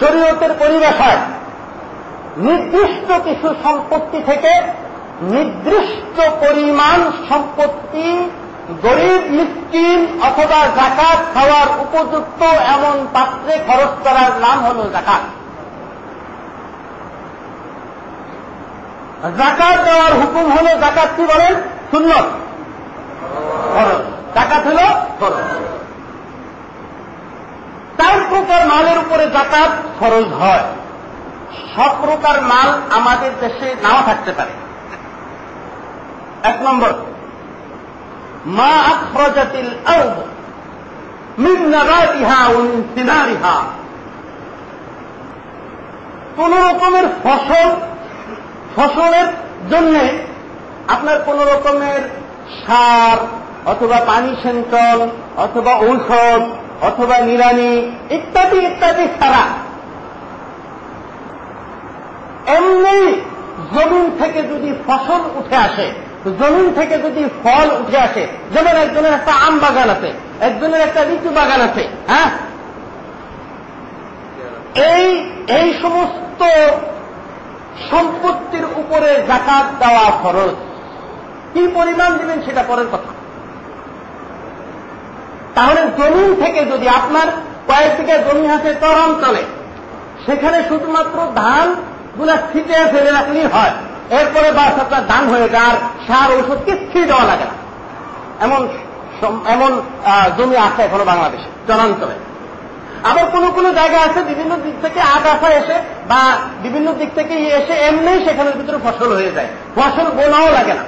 শরীয়তের 0.00 0.52
পরিবেশায় 0.58 1.20
নির্দিষ্ট 2.36 3.08
কিছু 3.24 3.48
সম্পত্তি 3.64 4.18
থেকে 4.26 4.52
নির্দিষ্ট 5.20 6.16
পরিমাণ 6.40 6.98
সম্পত্তি 7.28 8.08
গরিব, 8.82 9.20
মিসকিন 9.30 10.00
অথবা 10.22 10.60
জাকাত 10.76 11.18
খাওয়ার 11.34 11.68
উপযুক্ত 11.80 12.40
এমন 12.42 12.96
পাত্রে 13.12 13.54
খরচ 13.66 13.92
করার 14.04 14.32
নাম 14.40 14.58
হল 14.66 14.78
জাকাত। 14.92 15.22
জাকাত 19.38 19.76
দেওয়ার 19.84 20.12
হুকুম 20.12 20.46
হল 20.52 20.66
জাকাত 20.80 21.08
কি 21.16 21.22
বলেন? 21.22 21.54
শূন্য 21.90 22.10
জাকাত 24.34 24.66
হল 24.66 24.80
খরচ 25.20 25.46
চার 27.98 28.16
প্রকার 28.28 28.66
মালের 28.66 28.98
উপরে 28.98 29.24
জাকাত 29.30 29.70
খরচ 30.00 30.28
হয়। 30.32 30.64
সব 31.76 31.90
প্রকার 32.00 32.40
মাল 32.42 32.68
আমাদের 32.90 33.30
দেশে 33.40 33.74
নাও 33.82 34.02
থাকতে 34.06 34.32
পারে। 34.32 34.50
এক 36.42 36.62
নম্বর, 36.62 36.92
মা 38.46 38.72
আখরজাতিল 38.92 39.70
আরদ 39.86 40.16
মিন 41.38 41.74
কোন 46.36 46.52
রকমের 46.68 47.06
ফসল 47.22 47.68
ফসলের 48.76 49.28
জন্য 49.70 49.94
আপনার 50.88 51.16
কোন 51.24 51.38
রকমের 51.52 52.02
সার 52.60 53.18
অথবা 53.66 53.98
পানি 54.00 54.32
সেঞ্চন 54.42 54.98
অথবা 55.36 55.72
ঔষধ 55.78 56.42
অথবা 56.82 57.16
নিরানি 57.18 57.72
ইত্যাদি 58.10 58.58
ইত্যাদি 58.66 59.04
ছাড়া 59.18 59.44
এমনি 62.56 62.98
জমিন 63.74 64.04
থেকে 64.18 64.40
যদি 64.42 64.70
ফসল 64.86 65.22
উঠে 65.38 65.56
আসে, 65.56 65.86
জমিন 66.40 66.66
থেকে 66.74 66.96
যদি 66.98 67.22
ফল 67.42 67.66
উঠে 67.82 67.98
আসে, 67.98 68.22
যেমন 68.52 68.74
একজনের 68.76 69.12
একটা 69.12 69.32
আম 69.46 69.54
বাগান 69.58 69.88
আছে, 69.90 70.10
একজনের 70.40 70.80
একটা 70.80 71.00
লিচু 71.04 71.30
বাগান 71.30 71.60
আছে 71.60 71.82
হ্যাঁ? 72.08 72.30
এই 74.92 75.06
এই 75.58 75.68
সমস্ত 75.82 76.40
সম্পত্তির 77.90 78.66
উপরে 78.82 79.10
জাকাত 79.30 79.66
দেওয়া 79.82 80.06
খরচ 80.22 80.56
কি 81.52 81.62
পরিমাণ 81.76 82.10
দিবেন 82.18 82.38
সেটা 82.46 82.62
পরের 82.70 82.88
কথা। 82.92 83.10
তাহলে 85.56 85.80
জমিন 85.98 86.30
থেকে 86.42 86.60
যদি 86.72 86.86
আপনার 87.00 87.28
কয়েক 87.68 87.92
থেকে 87.98 88.14
জমি 88.26 88.46
আছে 88.56 88.70
চলে, 89.24 89.42
সেখানে 90.26 90.58
শুধুমাত্র 90.68 91.16
ধানগুলা 91.40 92.36
ছিটে 92.50 92.76
ফেলে 92.92 93.10
রাখলেই 93.18 93.48
হয়। 93.54 93.74
এরপরে 94.18 94.48
বাস 94.58 94.74
আপনার 94.84 95.02
ধান 95.12 95.24
হয়ে 95.32 95.48
যায়, 95.54 95.66
আর 95.70 95.76
সার 96.06 96.28
ওষুধ 96.38 96.58
কিচ্ছুই 96.66 97.06
দেওয়া 97.10 97.24
লাগে 97.30 97.46
না। 97.50 97.56
এমন 98.46 98.60
এমন 99.54 99.72
জমি 100.36 100.56
আছে 100.66 100.80
এখনও 100.86 101.04
বাংলাদেশে 101.12 101.48
চরাঞ্চলে 101.68 102.16
আবার 103.10 103.26
কোন 103.34 103.44
কোন 103.56 103.66
জায়গা 103.72 103.98
আছে, 104.06 104.20
বিভিন্ন 104.30 104.52
দিক 104.56 104.76
থেকে 104.82 105.00
আগাছা 105.16 105.48
এসে 105.60 105.76
বা 106.08 106.20
বিভিন্ন 106.62 106.88
দিক 106.92 107.10
থেকে 107.14 107.34
এসে 107.58 107.74
এমনি 107.88 108.12
সেখানের 108.24 108.56
ভিতরে 108.58 108.78
ফসল 108.84 109.10
হয়ে 109.18 109.32
যায়। 109.32 109.48
ফসল 109.76 110.06
বোনাও 110.18 110.48
লাগে 110.52 110.74
না। 110.74 110.84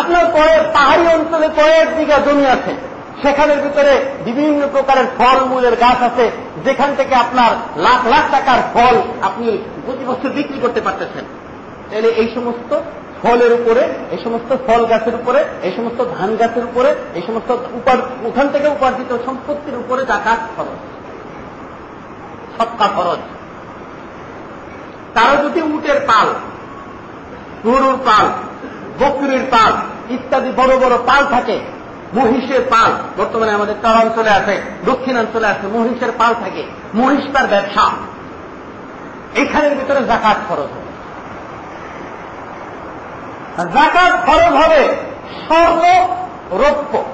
আপনার 0.00 0.24
কয়েক 0.36 0.62
পাহাড়ি 0.72 1.04
অঞ্চলে 1.16 1.48
কয়েক 1.60 1.86
বিঘা 1.96 2.18
জমি 2.18 2.46
আছে, 2.46 2.72
সেখানের 3.22 3.58
ভিতরে 3.62 3.92
বিভিন্ন 4.24 4.60
প্রকারের 4.72 5.08
ফল 5.18 5.38
মূলের 5.50 5.76
গাছ 5.76 5.98
আছে, 6.08 6.26
যেখান 6.64 6.90
থেকে 6.96 7.14
আপনার 7.14 7.50
লাখ 7.76 8.00
লাখ 8.12 8.24
টাকার 8.30 8.60
ফল 8.74 8.94
আপনি 9.22 9.46
প্রতি 9.86 10.04
বছর 10.04 10.28
বিক্রি 10.28 10.58
করতে 10.60 10.80
পারতেছেন। 10.80 11.24
তাহলে 11.90 12.08
এই 12.20 12.28
সমস্ত 12.34 12.70
ফলের 13.22 13.52
উপরে, 13.52 13.82
এই 14.10 14.18
সমস্ত 14.24 14.56
ফল 14.66 14.86
গাছের 14.86 15.14
উপরে, 15.14 15.44
এই 15.62 15.72
সমস্ত 15.76 16.04
ধান 16.18 16.36
গাছের 16.36 16.64
উপরে, 16.64 16.94
এই 17.14 17.22
সমস্ত 17.26 17.50
ওখান 18.24 18.48
থেকে 18.48 18.68
উপার্জিত 18.68 19.18
সম্পত্তির 19.26 19.76
উপরে 19.78 20.04
টাকা 20.04 20.36
খরচ। 20.56 20.80
সবকা 22.58 22.88
খরচ। 22.88 23.18
কারও 25.14 25.36
যদি 25.44 25.60
উটের 25.62 26.00
পাল, 26.06 26.28
গরুর 27.64 27.98
পাল, 28.04 28.26
বকরির 29.00 29.44
পাল 29.50 29.72
ইত্যাদি 30.10 30.50
বড় 30.56 30.78
বড় 30.78 30.96
পাল 31.06 31.24
থাকে, 31.30 31.60
মহিষের 32.14 32.60
পাল, 32.70 32.90
বর্তমানে 33.16 33.52
আমাদের 33.52 33.74
চরাঞ্চলে 33.82 34.30
আছে 34.30 34.62
দক্ষিণাঞ্চলে 34.86 35.46
আছে, 35.46 35.66
মহিষের 35.66 36.12
পাল 36.18 36.34
থাকে, 36.34 36.62
মহিষ 36.94 37.24
তার 37.32 37.46
ব্যবসা। 37.46 37.90
এখানের 39.36 39.74
ভিতরে 39.76 40.04
জাকাত 40.04 40.36
খরচ 40.48 40.70
হবে 40.76 40.81
জাকাত 43.56 44.12
খরচ 44.26 44.54
হবে 44.56 44.96
স্বর্ণ 45.46 45.82
রৌপ্য। 46.50 47.04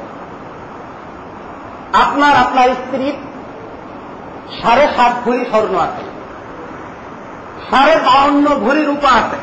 আপনার 1.93 2.37
আপনার 2.37 2.69
স্ত্রীর 2.69 3.13
সাড়ে 4.63 4.89
সাত 4.97 5.13
ভরি 5.25 5.45
স্বর্ণ 5.45 5.79
আছে। 5.79 6.05
সাড়ে 7.71 7.97
বাউন্ন 7.97 8.55
ভরি 8.55 8.85
রূপা 8.85 9.09
আছে। 9.09 9.37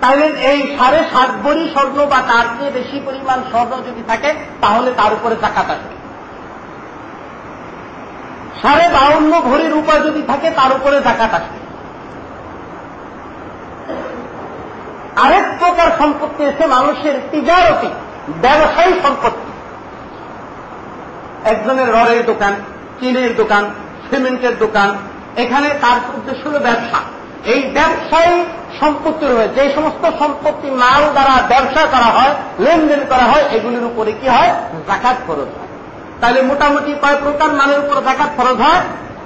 তাহলে 0.00 0.26
এই 0.26 0.76
সাড়ে 0.78 0.98
সাত 0.98 1.30
ভরি 1.42 1.70
স্বর্ণ 1.72 2.06
বা 2.06 2.16
তার 2.16 2.44
চেয়ে 2.58 2.70
বেশি 2.70 3.00
পরিমাণ 3.06 3.42
স্বর্ণ 3.50 3.76
যদি 3.76 4.02
থাকে, 4.06 4.34
তাহলে 4.60 4.92
তার 4.96 5.12
উপরে 5.12 5.36
জাকাত 5.40 5.70
আসবে 5.70 5.98
সাড়ে 8.62 8.88
বাউন্ন 8.88 9.40
ভরি 9.40 9.68
রূপা 9.68 9.98
যদি 9.98 10.22
থাকে, 10.26 10.50
তার 10.50 10.72
উপরে 10.72 11.00
জাকাত 11.00 11.34
আসবে 11.34 11.67
আরেক 15.22 15.44
প্রকার 15.58 15.90
সম্পত্তি 15.98 16.44
এসে 16.44 16.66
মানুষের 16.66 17.14
তিজারতি, 17.30 17.88
ব্যবসায়ী 18.28 18.92
সম্পত্তি। 19.02 19.48
একজনের 21.50 21.88
রডের 21.94 22.26
দোকান 22.26 22.54
চিনের 23.00 23.36
দোকান, 23.36 23.70
সিমেন্টের 24.10 24.58
দোকান, 24.58 24.96
এখানে 25.36 25.68
তার 25.80 25.96
উদ্দেশ্য 26.14 26.48
হল 26.48 26.58
ব্যবসা। 26.58 27.00
এই 27.44 27.60
ব্যবসায়ী 27.62 28.44
সম্পত্তি 28.80 29.26
রয়েছে, 29.26 29.68
যে 29.68 29.74
সমস্ত 29.74 30.10
সম্পত্তি 30.18 30.70
মাল 30.70 31.10
দ্বারা 31.12 31.42
ব্যবসা 31.48 31.86
করা 31.86 32.08
হয়, 32.18 32.34
লেনদেন 32.58 33.00
করা 33.08 33.24
হয়, 33.24 33.42
এগুলির 33.42 33.84
উপরে 33.84 34.12
কি 34.12 34.28
হয়? 34.28 34.54
জাকাত 34.88 35.16
খরচ 35.26 35.50
হয়। 35.58 35.68
তাহলে 36.20 36.42
মোটামুটি 36.42 36.94
কয় 37.02 37.16
প্রকার 37.22 37.50
মালের 37.52 37.78
উপর 37.78 38.02
জাকাত 38.02 38.28
খরচ 38.36 38.56
হয়? 38.56 38.80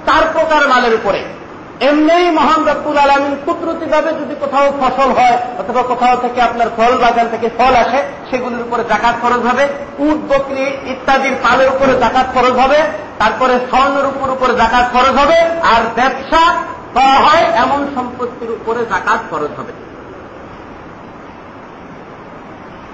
চার 0.05 0.23
প্রকার 0.33 0.67
মালের 0.67 0.93
উপরে। 0.93 1.23
এমনি 1.79 2.31
মহান 2.31 2.67
রব্বুল 2.69 2.97
আলমিন 2.97 3.35
কুদরতি 3.45 3.85
ভাবে 3.85 4.09
যদি 4.09 4.35
কোথাও 4.39 4.73
ফসল 4.79 5.11
হয় 5.11 5.37
অথবা 5.59 5.83
কোথাও 5.83 6.17
থেকে 6.21 6.41
আপনার 6.41 6.67
ফল 6.77 6.97
বাগান 6.97 7.27
থেকে 7.31 7.49
ফল 7.57 7.75
আসে, 7.75 8.03
সেগুলির 8.29 8.61
উপরে 8.61 8.83
জাকাত 8.89 9.15
খরচ 9.21 9.41
হবে, 9.45 9.67
উট, 9.99 10.33
বকরি 10.33 10.65
ইত্যাদির 10.91 11.35
পালের 11.43 11.69
উপরে 11.69 11.93
জাকাত 11.99 12.27
খরচ 12.33 12.55
হবে, 12.59 12.77
তারপরে 13.19 13.59
স্বর্ণের 13.71 14.05
উপর 14.05 14.29
উপরে 14.29 14.53
জাকাত 14.53 14.85
খরচ 14.93 15.15
হবে, 15.17 15.41
আর 15.63 15.81
ব্যবসা 15.95 16.53
করা 16.93 17.13
হয় 17.13 17.43
এমন 17.55 17.87
সম্পত্তির 17.95 18.51
উপরে 18.51 18.85
জাকাত 18.85 19.19
খরচ 19.29 19.51
হবে। 19.57 19.73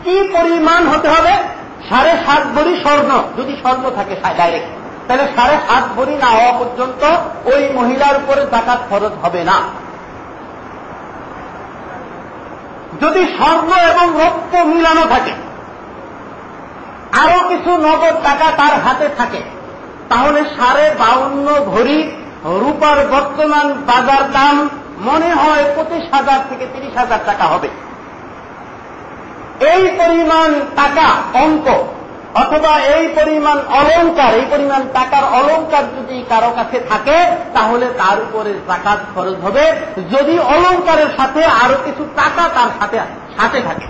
কি 0.03 0.29
পরিমাণ 0.33 0.87
হতে 0.87 1.07
হবে? 1.09 1.33
সাড়ে 1.89 2.11
সাত 2.11 2.47
বড়ি 2.55 2.79
স্বর্ণ, 2.81 3.23
যদি 3.37 3.55
স্বর্ণ 3.61 3.89
থাকে 3.95 4.15
ডাইরেক্ট। 4.37 4.78
তাহলে 5.09 5.25
সাড়ে 5.35 5.55
সাত 5.67 5.83
ভরি 5.95 6.15
না 6.15 6.27
হওয়া 6.27 6.53
পর্যন্ত 6.59 7.01
ওই 7.45 7.61
মহিলার 7.73 8.15
উপরে 8.17 8.41
জাকাত 8.51 8.79
খরচ 8.89 9.13
হবে 9.23 9.43
না। 9.43 9.57
যদি 13.01 13.21
স্বর্ণ 13.37 13.69
এবং 13.91 14.05
রক্ত 14.23 14.53
মিলানো 14.55 15.03
থাকে, 15.05 15.33
আরও 17.21 17.39
কিছু 17.49 17.71
নগদ 17.77 18.15
টাকা 18.23 18.47
তার 18.57 18.73
হাতে 18.85 19.07
থাকে, 19.17 19.41
তাহলে 20.09 20.39
সাড়ে 20.57 20.85
বাউন্ন 20.99 21.47
ভরি 21.65 21.99
রূপার 22.61 22.97
বর্তমান 23.07 23.67
বাজার 23.73 24.23
দাম 24.31 24.55
মনে 24.99 25.29
হয় 25.33 25.63
পঁচিশ 25.75 26.03
হাজার 26.13 26.39
থেকে 26.49 26.65
তিরিশ 26.73 26.93
হাজার 26.97 27.19
টাকা 27.25 27.43
হবে। 27.43 27.69
এই 29.71 29.83
পরিমাণ 29.99 30.49
টাকা 30.75 31.07
অঙ্ক 31.43 31.67
অথবা 32.35 32.79
এই 32.79 33.07
পরিমাণ 33.07 33.57
অলঙ্কার 33.57 34.33
এই 34.35 34.45
পরিমাণ 34.49 34.81
টাকার 34.93 35.23
অলঙ্কার 35.23 35.83
যদি 35.83 36.23
কারও 36.29 36.51
কাছে 36.55 36.79
থাকে, 36.89 37.25
তাহলে 37.53 37.85
তার 37.97 38.19
উপরে 38.19 38.53
জাকাত 38.67 38.97
খরচ 39.15 39.35
হবে। 39.43 39.71
যদি 40.11 40.39
অলঙ্কারের 40.39 41.07
সাথে 41.17 41.45
আরও 41.45 41.75
কিছু 41.85 42.05
টাকা 42.15 42.49
তার 42.55 42.67
সাথে 42.79 42.97
সাথে 43.39 43.61
থাকে। 43.61 43.85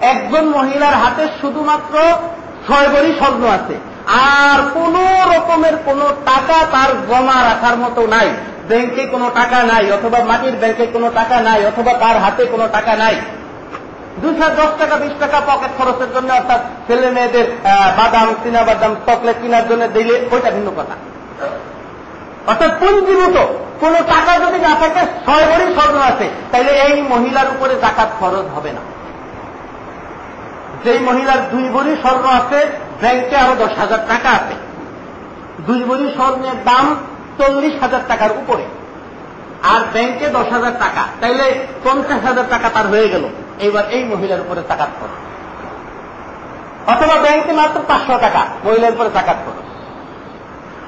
একজন 0.00 0.44
মহিলার 0.44 0.94
হাতে 0.94 1.28
শুধুমাত্র 1.40 1.98
ছয় 2.68 2.88
বড়ি 2.88 3.14
স্বর্ণ 3.18 3.48
আছে। 3.48 3.74
আর 4.06 4.62
কোন 4.74 4.96
রকমের 5.36 5.76
কোন 5.84 6.00
টাকা 6.24 6.66
তার 6.72 6.90
জমা 7.08 7.44
রাখার 7.44 7.76
মতো 7.76 8.06
নাই। 8.06 8.28
ব্যাংকে 8.68 9.06
কোনো 9.06 9.30
টাকা 9.34 9.62
নাই, 9.62 9.92
অথবা 9.92 10.24
মাটির 10.24 10.52
ব্যাংকে 10.52 10.86
কোনো 10.86 11.10
টাকা 11.14 11.40
নাই, 11.40 11.66
অথবা 11.66 11.92
তার 11.92 12.18
হাতে 12.18 12.44
কোনো 12.44 12.68
টাকা 12.72 12.96
নাই। 12.96 13.20
দুশো 14.22 14.46
দশ 14.60 14.70
টাকা, 14.80 14.94
বিশ 15.02 15.14
টাকা 15.22 15.38
পকেট 15.48 15.72
খরচের 15.78 16.10
জন্য 16.14 16.28
অর্থাৎ 16.38 16.60
ছেলে 16.86 17.08
মেয়েদের 17.16 17.46
বাদাম, 17.98 18.28
চিনা 18.42 18.62
বাদাম 18.68 18.92
চকলেট 19.06 19.36
কেনার 19.42 19.64
জন্য 19.70 19.82
দিলে 19.96 20.14
ওইটা 20.32 20.50
ভিন্ন 20.56 20.68
কথা। 20.78 20.94
অর্থাৎ 22.50 22.72
পুঞ্জীভূত, 22.80 23.36
কোন 23.80 23.94
টাকা 24.12 24.32
যদি 24.44 24.58
না 24.66 24.72
থাকে 24.82 25.02
ছয় 25.26 25.44
ভরি 25.50 25.66
স্বর্ণ 25.76 25.96
আছে 26.10 26.26
তাহলে 26.50 26.72
এই 26.86 26.96
মহিলার 27.12 27.48
উপরে 27.54 27.74
জাকাত 27.84 28.10
খরচ 28.20 28.46
হবে 28.56 28.70
না। 28.76 28.82
যেই 30.84 31.00
মহিলার 31.08 31.40
দুই 31.52 31.66
ভরি 31.74 31.92
স্বর্ণ 32.02 32.24
আছে, 32.40 32.58
ব্যাংকে 33.00 33.36
আরও 33.42 33.54
দশ 33.62 33.72
হাজার 33.82 34.00
টাকা 34.12 34.28
আছে। 34.38 34.54
দুই 35.66 35.80
ভরি 35.88 36.06
স্বর্ণের 36.16 36.56
দাম 36.68 36.86
চল্লিশ 37.38 37.74
হাজার 37.82 38.02
টাকার 38.10 38.32
উপরে। 38.40 38.64
আর 39.72 39.80
ব্যাংকে 39.94 40.26
দশ 40.36 40.48
হাজার 40.56 40.74
টাকা, 40.84 41.02
তাইলে 41.20 41.46
পঞ্চাশ 41.84 42.20
হাজার 42.28 42.46
টাকা 42.50 42.68
তার 42.74 42.86
হয়ে 42.92 43.08
গেল। 43.14 43.24
এইবার 43.58 43.84
এই 43.90 44.04
মহিলার 44.04 44.40
উপরে 44.40 44.62
চাকাত 44.68 44.88
করো। 45.00 45.14
অথবা 46.92 47.16
ব্যাংকে 47.20 47.52
মাত্র 47.52 47.80
পাঁচশো 47.88 48.18
টাকা 48.20 48.46
মহিলার 48.64 48.92
উপরে 48.92 49.10
চাকাত 49.14 49.36
করো। 49.46 49.62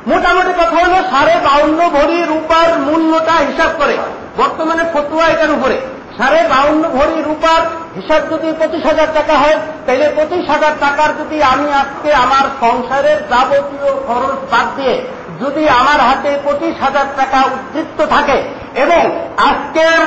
মোটামুটি 0.07 0.53
কথা 0.53 0.87
হলো 0.87 1.09
সাড়ে 1.11 1.35
বাউন্ন 1.45 1.89
ভরি 1.89 2.25
রূপার 2.25 2.79
মূল্যটা 2.79 3.33
হিসাব 3.33 3.71
করে। 3.79 3.97
বর্তমানে 4.37 4.85
ফতুয়া 4.93 5.27
এটার 5.27 5.51
উপরে। 5.51 5.81
সাড়ে 6.19 6.43
বাউন্ন 6.49 6.89
ভরি 6.89 7.23
রূপার 7.23 7.63
হিসাব 7.97 8.23
যদি 8.31 8.53
পঁচিশ 8.59 8.87
হাজার 8.87 9.07
টাকা 9.15 9.35
হয় 9.35 9.59
তাহলে 9.87 10.13
পঁচিশ 10.17 10.51
হাজার 10.51 10.73
টাকার 10.81 11.09
যদি 11.19 11.43
আমি 11.43 11.73
আজকে 11.73 12.15
আমার 12.15 12.45
সংসারের 12.61 13.17
যাবতীয় 13.17 13.95
খরচ 14.07 14.53
বাদ 14.53 14.67
দিয়ে 14.77 15.03
যদি 15.41 15.69
আমার 15.69 16.01
হাতে 16.01 16.39
পঁচিশ 16.45 16.83
হাজার 16.83 17.05
টাকা 17.17 17.45
উদ্ধৃত্ত 17.45 18.07
থাকে 18.07 18.43
এবং 18.75 19.03
আজকের 19.37 20.01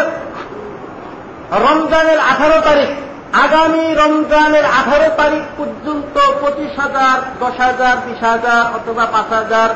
রমজানের 1.51 2.19
আঠারো 2.19 2.61
তারিখ, 2.61 2.87
আগামী 3.33 3.93
রমজানের 3.93 4.65
আঠারো 4.65 5.09
তারিখ 5.17 5.41
পর্যন্ত 5.57 6.19
পঁচিশ 6.41 6.79
হাজার, 6.79 7.21
দশ 7.39 7.59
হাজার, 7.59 7.97
বিশ 8.05 8.23
হাজার 8.23 8.75
অথবা 8.75 9.05
পাঁচ 9.05 9.33
হাজার। 9.33 9.69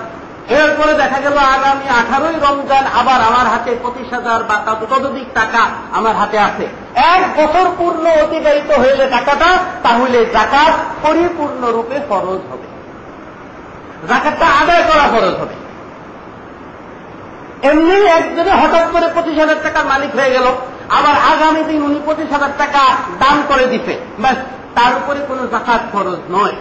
এরপরে 0.49 0.93
দেখা 0.93 1.19
গেল 1.19 1.38
আগামী 1.38 1.89
আঠারোই 1.89 2.33
রমজান 2.33 2.86
আবার 2.99 3.21
আমার 3.21 3.47
হাতে 3.47 3.77
পঁচিশ 3.83 4.13
হাজার 4.13 4.43
বা 4.43 4.75
ততোধিক 4.89 5.25
টাকা 5.33 5.69
আমার 5.93 6.15
হাতে 6.15 6.39
আছে। 6.39 6.67
এক 6.95 7.21
বছর 7.38 7.65
পূর্ণ 7.77 8.07
অতিবাহিত 8.07 8.71
হইলে 8.71 9.07
টাকাটা, 9.09 9.57
তাহলে 9.83 10.25
জাকাত 10.25 11.05
পরিপূর্ণরূপে 11.07 11.99
ফরজ 12.09 12.41
হবে। 12.51 12.67
জাকাতটা 14.07 14.45
আদায় 14.45 14.83
করা 14.83 15.07
ফরজ 15.12 15.33
হবে। 15.33 15.62
এমনি 17.69 18.06
একজনে 18.17 18.52
হঠাৎ 18.52 18.86
করে 18.91 19.08
পঁচিশ 19.15 19.39
হাজার 19.39 19.60
টাকার 19.63 19.86
মালিক 19.86 20.15
হয়ে 20.15 20.32
গেল। 20.32 20.47
আবার 20.89 21.15
আগামী 21.32 21.63
দিন 21.63 21.82
উনি 21.82 21.99
পঁচিশ 22.06 22.30
হাজার 22.32 22.49
টাকা 22.58 22.82
দান 23.19 23.38
করে 23.47 23.65
দিছে। 23.67 23.93
ব্যাস, 24.19 24.38
তার 24.76 24.91
উপরে 24.99 25.19
কোন 25.28 25.39
জাকাত 25.52 25.82
খরচ 25.91 26.19
নয়। 26.30 26.56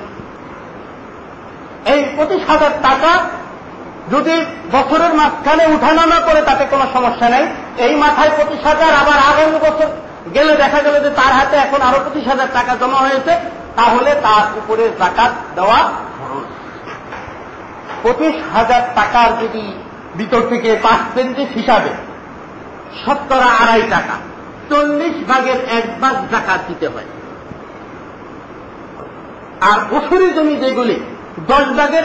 এই 1.92 2.00
পঁচিশ 2.16 2.42
হাজার 2.50 2.70
টাকা 2.82 3.12
যদি 4.10 4.44
বছরের 4.72 5.12
মাঝখানে 5.14 5.64
উঠানামা 5.66 6.18
করে 6.20 6.42
তাতে 6.42 6.64
কোনো 6.64 6.86
সমস্যা 6.92 7.28
নেই। 7.28 7.44
এই 7.86 7.96
মাথায় 7.96 8.30
পঁচিশ 8.38 8.60
হাজার, 8.66 8.92
আবার 9.02 9.18
আগামী 9.30 9.58
বছর 9.66 9.88
গেলে 10.34 10.56
দেখা 10.56 10.80
গেল 10.80 10.94
যে 11.04 11.10
তার 11.10 11.32
হাতে 11.32 11.56
এখন 11.56 11.80
আরও 11.82 11.98
পঁচিশ 12.04 12.24
হাজার 12.28 12.48
টাকা 12.52 12.72
জমা 12.80 12.96
হয়েছে, 12.96 13.32
তাহলে 13.76 14.10
তার 14.22 14.44
উপরে 14.58 14.84
জাকাত 14.98 15.32
দেওয়া 15.54 15.78
খরচ 16.18 16.48
পঁচিশ 18.02 18.34
হাজার 18.54 18.82
টাকার 18.94 19.28
যদি 19.42 19.64
ভিতর 20.18 20.42
থেকে 20.48 20.70
পার্সেন্টেজ 20.82 21.50
হিসাবে 21.54 21.90
শতকরা 23.02 23.48
আড়াই 23.62 23.82
টাকা, 23.90 24.16
চল্লিশ 24.70 25.16
ভাগের 25.28 25.58
এক 25.78 25.86
ভাগ 26.00 26.14
জাকাত 26.32 26.60
দিতে 26.68 26.86
হয়। 26.88 27.08
আর 29.70 29.78
ওষুরি 29.96 30.28
জমি 30.36 30.54
যেগুলি, 30.56 30.96
দশ 31.48 31.66
ভাগের 31.78 32.04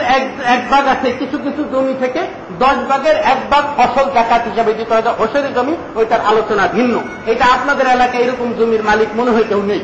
এক 0.54 0.62
ভাগ 0.70 0.84
আছে, 0.86 1.08
কিছু 1.18 1.36
কিছু 1.38 1.62
জমি 1.72 1.94
থেকে 2.00 2.20
দশ 2.58 2.78
ভাগের 2.88 3.16
এক 3.32 3.40
ভাগ 3.50 3.64
ফসল 3.76 4.06
জাকাত 4.14 4.42
হিসাবে 4.50 4.72
দিতে 4.72 4.90
হয়। 4.94 5.02
ওষুরি 5.18 5.50
জমি, 5.54 5.74
ওইটার 5.94 6.20
আলোচনা 6.20 6.64
ভিন্ন। 6.66 6.94
এটা 7.26 7.44
আপনাদের 7.46 7.86
এলাকায় 7.86 8.22
এরকম 8.22 8.48
জমির 8.58 8.82
মালিক 8.82 9.08
মনে 9.16 9.30
হয় 9.30 9.46
কেউ 9.48 9.62
নেই। 9.62 9.82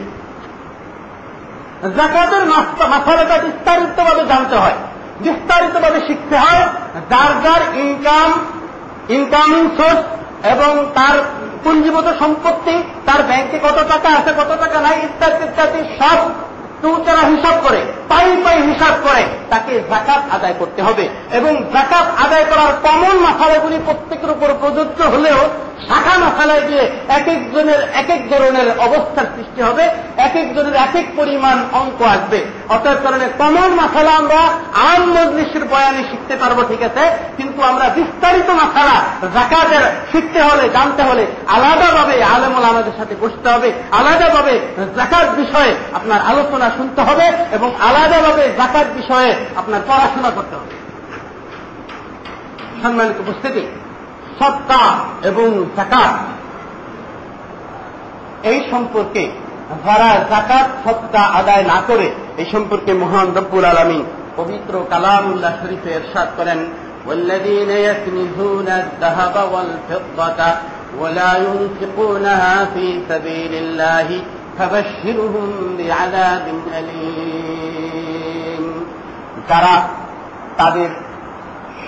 জাকাতের 1.96 2.44
মাসালাটা 2.92 3.37
বিস্তারিতভাবে 3.38 4.22
জানতে 4.24 4.56
হয়। 4.56 4.78
বিস্তারিতভাবে 5.20 6.00
শিখতে 6.06 6.37
হয়। 6.44 6.64
যার 7.11 7.30
যার 7.44 7.62
ইনকাম 7.78 8.30
ইনকামিং 9.09 9.64
সোর্স 9.76 10.02
এবং 10.52 10.72
তার 10.94 11.16
পুঞ্জীভূত 11.64 12.09
সম্পত্তি, 12.18 12.74
তার 13.07 13.22
ব্যাংকে 13.22 13.59
কত 13.59 13.78
টাকা 13.88 14.09
আছে, 14.18 14.30
কত 14.40 14.50
টাকা 14.61 14.80
নাই, 14.80 14.96
ইত্যাদি 15.04 15.44
ইত্যাদি, 15.44 15.80
সব 15.98 16.18
তারা 17.07 17.22
হিসাব 17.28 17.57
করে, 17.62 17.80
পাই 18.09 18.28
পাই 18.44 18.59
হিসাব 18.62 18.94
করে, 19.02 19.22
তাকে 19.50 19.72
জাকাত 19.90 20.22
আদায় 20.35 20.54
করতে 20.59 20.83
হবে। 20.83 21.09
এবং 21.33 21.52
জাকাত 21.72 22.07
আদায় 22.24 22.44
করার 22.44 22.72
কমন 22.83 23.16
মাসালাগুলি 23.18 23.78
প্রত্যেকের 23.87 24.30
উপর 24.30 24.48
প্রযোজ্য 24.61 25.02
হলেও, 25.04 25.40
শাখা 25.88 26.14
মাসালায় 26.18 26.64
গিয়ে 26.68 26.85
এক 27.09 27.28
একজনের 27.28 27.80
এক 27.94 28.11
এক 28.11 28.22
ধরনের 28.30 28.68
অবস্থার 28.78 29.24
সৃষ্টি 29.37 29.62
হবে, 29.62 29.85
এক 30.16 30.37
একজনের 30.37 30.74
এক 30.74 30.94
এক 30.96 31.07
পরিমাণ 31.16 31.57
অঙ্ক 31.72 32.02
আসবে। 32.02 32.44
অর্থাৎ 32.68 32.96
কারণে 33.03 33.27
কমন 33.38 33.70
মাসালা 33.81 34.12
আমরা 34.20 34.40
আম 34.90 35.03
মজলিসের 35.14 35.64
বয়ানে 35.64 36.03
শিখতে 36.11 36.35
পারব, 36.37 36.59
ঠিক 36.68 36.83
আছে? 36.83 37.05
কিন্তু 37.37 37.62
আমরা 37.62 37.87
বিস্তারিত 37.88 38.48
মাসালা 38.50 38.96
জাকাতের 39.35 39.85
শিখতে 40.12 40.40
হলে, 40.42 40.64
জানতে 40.68 41.03
হলে 41.03 41.27
আলাদাভাবে 41.48 42.24
আলেমুল 42.24 42.64
আমাদের 42.64 42.92
সাথে 42.96 43.14
বসতে 43.20 43.48
হবে, 43.48 43.72
আলাদাভাবে 43.90 44.55
জাকাত 44.96 45.29
বিষয়ে 45.37 45.72
আপনার 45.94 46.20
আলোচনা 46.20 46.70
শুনতে 46.77 47.00
হবে 47.03 47.27
এবং 47.53 47.68
আলাদাভাবে 47.81 48.44
জাকাত 48.59 48.87
বিষয়ে 48.94 49.31
আপনার 49.57 49.81
পড়াশোনা 49.88 50.31
করতে 50.31 50.55
হবে। 50.57 50.74
সম্মানিত 52.83 53.16
উপস্থিতি 53.20 53.62
সত্তা 54.38 54.81
এবং 55.22 55.48
জাকাত, 55.77 56.14
এই 58.50 58.59
সম্পর্কে 58.70 59.24
যারা 59.87 60.11
জাকাত 60.31 60.66
সত্তা 60.85 61.22
আদায় 61.38 61.64
না 61.64 61.83
করে 61.87 62.11
এই 62.38 62.47
সম্পর্কে 62.51 62.91
মহান 62.93 63.27
রব্বুল 63.36 63.65
আলমী 63.65 64.01
পবিত্র 64.36 64.73
কালামুল্লাহ 64.89 65.53
শরীফে 65.62 65.89
এরশাদ 65.91 66.29
করেন 66.39 66.60
والذين 67.08 67.71
يكنزون 67.89 68.67
الذهب 68.82 69.36
والفضة 69.53 70.41
ولا 70.99 71.32
ينفقونها 71.39 72.55
في 72.65 72.86
سبيل 73.10 73.53
الله 73.55 74.08
فبشرهم 74.58 75.49
بعذاب 75.77 76.45
أليم 76.71 78.63
যারা 79.49 79.75
তাদের 80.58 80.89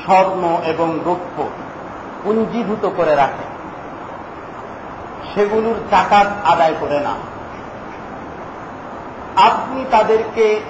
স্বর্ণ 0.02 0.44
এবং 0.64 0.90
রৌপ্য 1.06 1.38
পুঞ্জীভূত 2.24 2.84
করে 2.98 3.14
রাখে 3.16 3.46
সেগুলোর 5.32 5.78
জাকাত 5.92 6.28
আদায় 6.46 6.76
করে 6.82 7.00
না 7.00 7.14
আপনি 9.37 9.85
তাদেরকে 9.91 10.61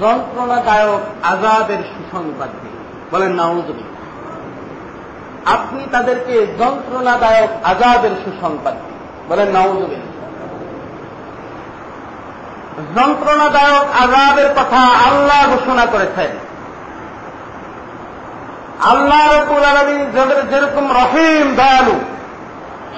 যন্ত্রণাদায়ক 0.00 1.00
আজাদের 1.22 1.76
সুসংবাদ 1.76 2.50
দিন। 2.62 2.76
বলেন 3.10 3.32
নাউজবি 3.32 3.84
আপনি 5.44 5.86
তাদেরকে 5.92 6.46
যন্ত্রণাদায়ক 6.58 7.48
আজাদের 7.64 8.10
সুসংবাদ 8.24 8.74
দিন। 8.74 8.98
বলেন 9.28 9.48
নাউজবি 9.50 9.96
যন্ত্রণাদায়ক 12.96 13.86
আজাবের 14.02 14.48
কথা 14.56 14.80
আল্লাহ 15.08 15.40
ঘোষণা 15.50 15.86
করেছেন। 15.86 16.30
আল্লাহ 18.80 19.22
রকুল 19.32 19.64
আলমী 19.64 19.98
যেরকম 20.50 20.92
রহিম, 20.92 21.54
দয়ালু, 21.54 21.96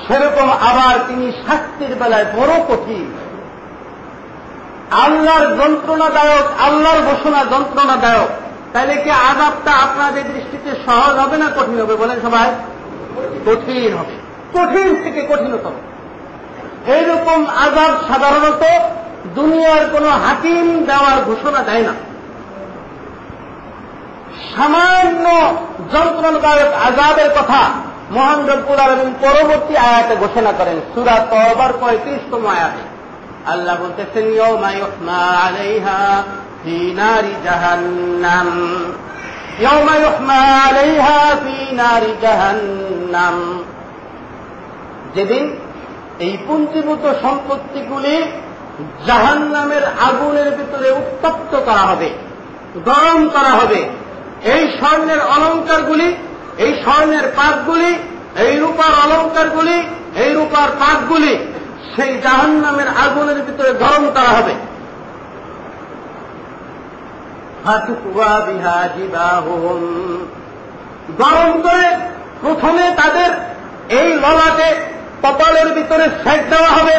সেরকম 0.09 0.51
আবার 0.51 0.99
তিনি 1.09 1.33
শাস্তির 1.33 1.95
বেলায় 1.95 2.25
বড় 2.25 2.55
কঠিন। 2.69 3.07
আল্লাহর 4.91 5.47
যন্ত্রণাদায়ক, 5.47 6.61
আল্লাহর 6.61 7.01
ঘোষণা 7.01 7.45
যন্ত্রণাদায়ক। 7.45 8.29
তাহলে 8.73 8.97
কি 8.97 9.11
আজাবটা 9.11 9.73
আপনাদের 9.73 10.33
দৃষ্টিতে 10.33 10.71
সহজ 10.87 11.19
হবে 11.19 11.37
না 11.37 11.47
কঠিন 11.57 11.81
হবে? 11.81 11.97
বলেন 11.97 12.21
সবাই, 12.21 12.51
কঠিন 13.47 13.95
হবে। 13.95 14.27
কঠিন 14.55 15.03
থেকে 15.03 15.23
কঠিনতম। 15.23 15.73
এইরকম 16.87 17.47
আজাব 17.47 18.09
সাধারণত 18.09 18.65
দুনিয়ার 19.35 19.89
কোন 19.93 20.09
হাকিম 20.09 20.85
দেওয়ার 20.85 21.23
ঘোষণা 21.25 21.63
দেয় 21.63 21.83
না। 21.83 21.93
সামান্য 24.57 25.29
যন্ত্রণাদায়ক 25.93 26.73
আজাবের 26.73 27.31
কথা 27.31 27.71
মহান 28.11 28.47
রব্বুল 28.47 29.11
পরবর্তী 29.21 29.77
আয়াতে 29.77 30.17
ঘোষণা 30.17 30.53
করেন। 30.53 30.81
সুরা 30.95 31.27
তবার 31.31 31.73
পঁয়ত্রিশতম 31.81 32.47
আয়াতে। 32.47 32.86
আল্লাহ 33.47 33.77
বলতেছেন 33.83 34.27
যেদিন 45.15 45.45
এই 46.19 46.35
পুঞ্জীভূত 46.47 47.05
সম্পত্তিগুলি 47.23 48.17
জাহান 49.07 49.43
নামের 49.53 49.85
আগুনের 50.09 50.49
ভিতরে 50.51 50.89
উত্তপ্ত 50.91 51.53
করা 51.65 51.85
হবে, 51.91 52.09
গরম 52.85 53.21
করা 53.29 53.53
হবে, 53.61 53.81
এই 54.53 54.63
স্বর্ণের 54.79 55.21
অলঙ্কারগুলি, 55.35 56.09
এই 56.59 56.73
স্বর্ণের 56.85 57.27
পাকগুলি 57.37 57.93
এই 58.45 58.53
রূপার 58.57 58.93
অলঙ্কারগুলি, 59.05 59.77
এই 60.23 60.31
রূপার 60.35 60.69
পাকগুলি 60.79 61.35
সেই 61.95 62.13
জাহান 62.25 62.53
নামের 62.65 62.89
আগুনের 63.05 63.41
ভিতরে 63.47 63.71
গরম 63.73 64.05
করা 64.17 64.33
হবে। 64.39 64.55
গরম 71.23 71.53
করে 71.67 71.89
প্রথমে 72.43 72.85
তাদের 72.97 73.31
এই 73.99 74.09
ললাটে 74.15 74.71
কপালের 75.23 75.69
ভিতরে 75.75 76.05
সেট 76.23 76.41
দেওয়া 76.51 76.71
হবে। 76.79 76.97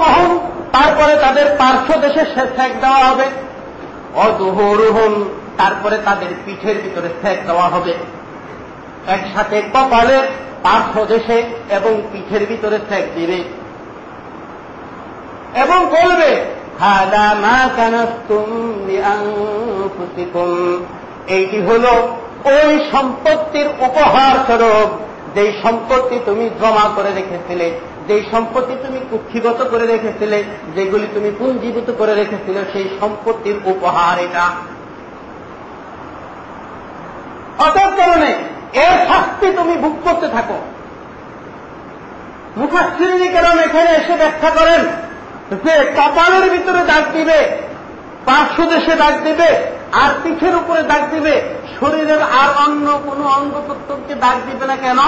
বহন 0.00 0.30
তারপরে 0.72 1.14
তাদের 1.16 1.46
পার্শ্ব 1.58 1.90
দেশে 2.00 2.22
সেক 2.56 2.72
দেওয়া 2.80 3.02
হবে। 3.08 3.26
অদুহরুহম 4.24 5.14
তারপরে 5.56 5.96
তাদের 5.98 6.30
পিঠের 6.44 6.76
ভিতরে 6.84 7.08
সেক 7.22 7.38
দেওয়া 7.46 7.66
হবে। 7.68 7.94
একসাথে 9.06 9.56
কপালের 9.74 10.24
পার্শ্ব 10.66 10.96
দেশে 11.04 11.38
এবং 11.78 11.92
পিঠের 12.12 12.42
ভিতরে 12.46 12.78
সেক 12.88 13.04
দিবে 13.14 13.38
এবং 15.62 15.80
বলবে, 15.96 16.32
হাদা 16.80 17.26
মা 17.44 17.58
কানাস্তুম 17.76 18.48
এইটি 21.36 21.58
হল 21.68 21.84
ওই 22.52 22.72
সম্পত্তির 22.92 23.68
উপহার 23.86 24.34
স্বরূপ। 24.46 24.88
যেই 25.34 25.50
সম্পত্তি 25.62 26.16
তুমি 26.24 26.44
জমা 26.60 26.86
করে 26.96 27.10
রেখেছিলে, 27.18 27.66
যেই 28.08 28.22
সম্পত্তি 28.32 28.74
তুমি 28.84 28.98
কুক্ষিগত 29.10 29.60
করে 29.70 29.86
রেখেছিলে, 29.86 30.38
যেগুলি 30.74 31.06
তুমি 31.14 31.30
পুঞ্জীভূত 31.38 31.88
করে 31.98 32.14
রেখেছিলে, 32.14 32.60
সেই 32.72 32.86
সম্পত্তির 33.00 33.58
উপহার 33.64 34.16
এটা। 34.26 34.46
অতএব 37.66 37.92
কারণে 37.96 38.30
এর 38.72 38.96
শাস্তি 39.08 39.46
তুমি 39.52 39.74
ভোগ 39.76 39.94
করতে 40.04 40.28
থাকো। 40.28 40.58
মুখাশ্রী 42.56 43.28
কারণ 43.28 43.58
এখানে 43.58 43.90
এসে 43.90 44.14
ব্যাখ্যা 44.16 44.50
করেন 44.50 44.82
যে 45.64 45.74
কপালের 45.98 46.50
ভিতরে 46.50 46.84
দাগ 46.84 47.04
দিবে 47.12 47.38
পার্শ্ব 48.26 48.66
দেশে 48.66 48.94
দাগ 48.96 49.14
দিবে, 49.24 49.50
আর 49.92 50.10
পিঠের 50.22 50.54
উপরে 50.56 50.82
দাগ 50.82 51.02
দিবে, 51.10 51.34
শরীরের 51.80 52.22
আর 52.22 52.50
অন্য 52.66 52.86
কোন 53.06 53.20
অঙ্গ 53.26 53.54
প্রত্যঙ্গকে 53.66 54.14
দাগ 54.14 54.36
দিবে 54.46 54.66
না 54.66 54.76
কেন? 54.76 55.00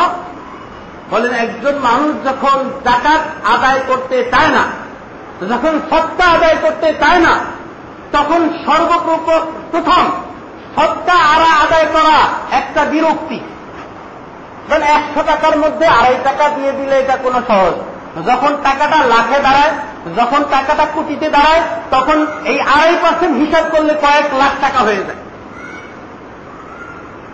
বলেন, 1.10 1.32
একজন 1.32 1.74
মানুষ 1.78 2.12
যখন 2.24 2.56
জাকাত 2.84 3.22
আদায় 3.54 3.80
করতে 3.88 4.24
চায় 4.32 4.48
না, 4.48 4.64
যখন 5.48 5.80
সত্তা 5.90 6.24
আদায় 6.24 6.56
করতে 6.62 6.94
চায় 7.00 7.18
না, 7.18 7.34
তখন 8.12 8.40
সর্বপ্রথম 8.66 10.04
সত্তা 10.78 11.14
আড়া 11.14 11.50
আদায় 11.64 11.86
করা, 11.86 12.18
একটা 12.50 12.84
বিরক্তি। 12.84 13.40
মানে 14.70 14.86
একশো 14.86 15.22
টাকার 15.22 15.58
মধ্যে 15.58 15.86
আড়াই 15.86 16.16
টাকা 16.24 16.48
দিয়ে 16.48 16.72
দিলে 16.72 16.98
এটা 16.98 17.16
কোনো 17.16 17.42
সহজ। 17.48 17.74
যখন 18.26 18.56
টাকাটা 18.62 19.04
লাখে 19.04 19.38
দাঁড়ায়, 19.40 19.72
যখন 20.16 20.44
টাকাটা 20.50 20.84
কোটিতে 20.94 21.28
দাঁড়ায়, 21.30 21.62
তখন 21.90 22.26
এই 22.44 22.60
আড়াই 22.60 22.96
পার্সেন্ট 23.02 23.36
হিসাব 23.38 23.64
করলে 23.70 23.94
কয়েক 23.94 24.34
লাখ 24.34 24.52
টাকা 24.60 24.78
হয়ে 24.78 24.96
যায়। 24.96 25.20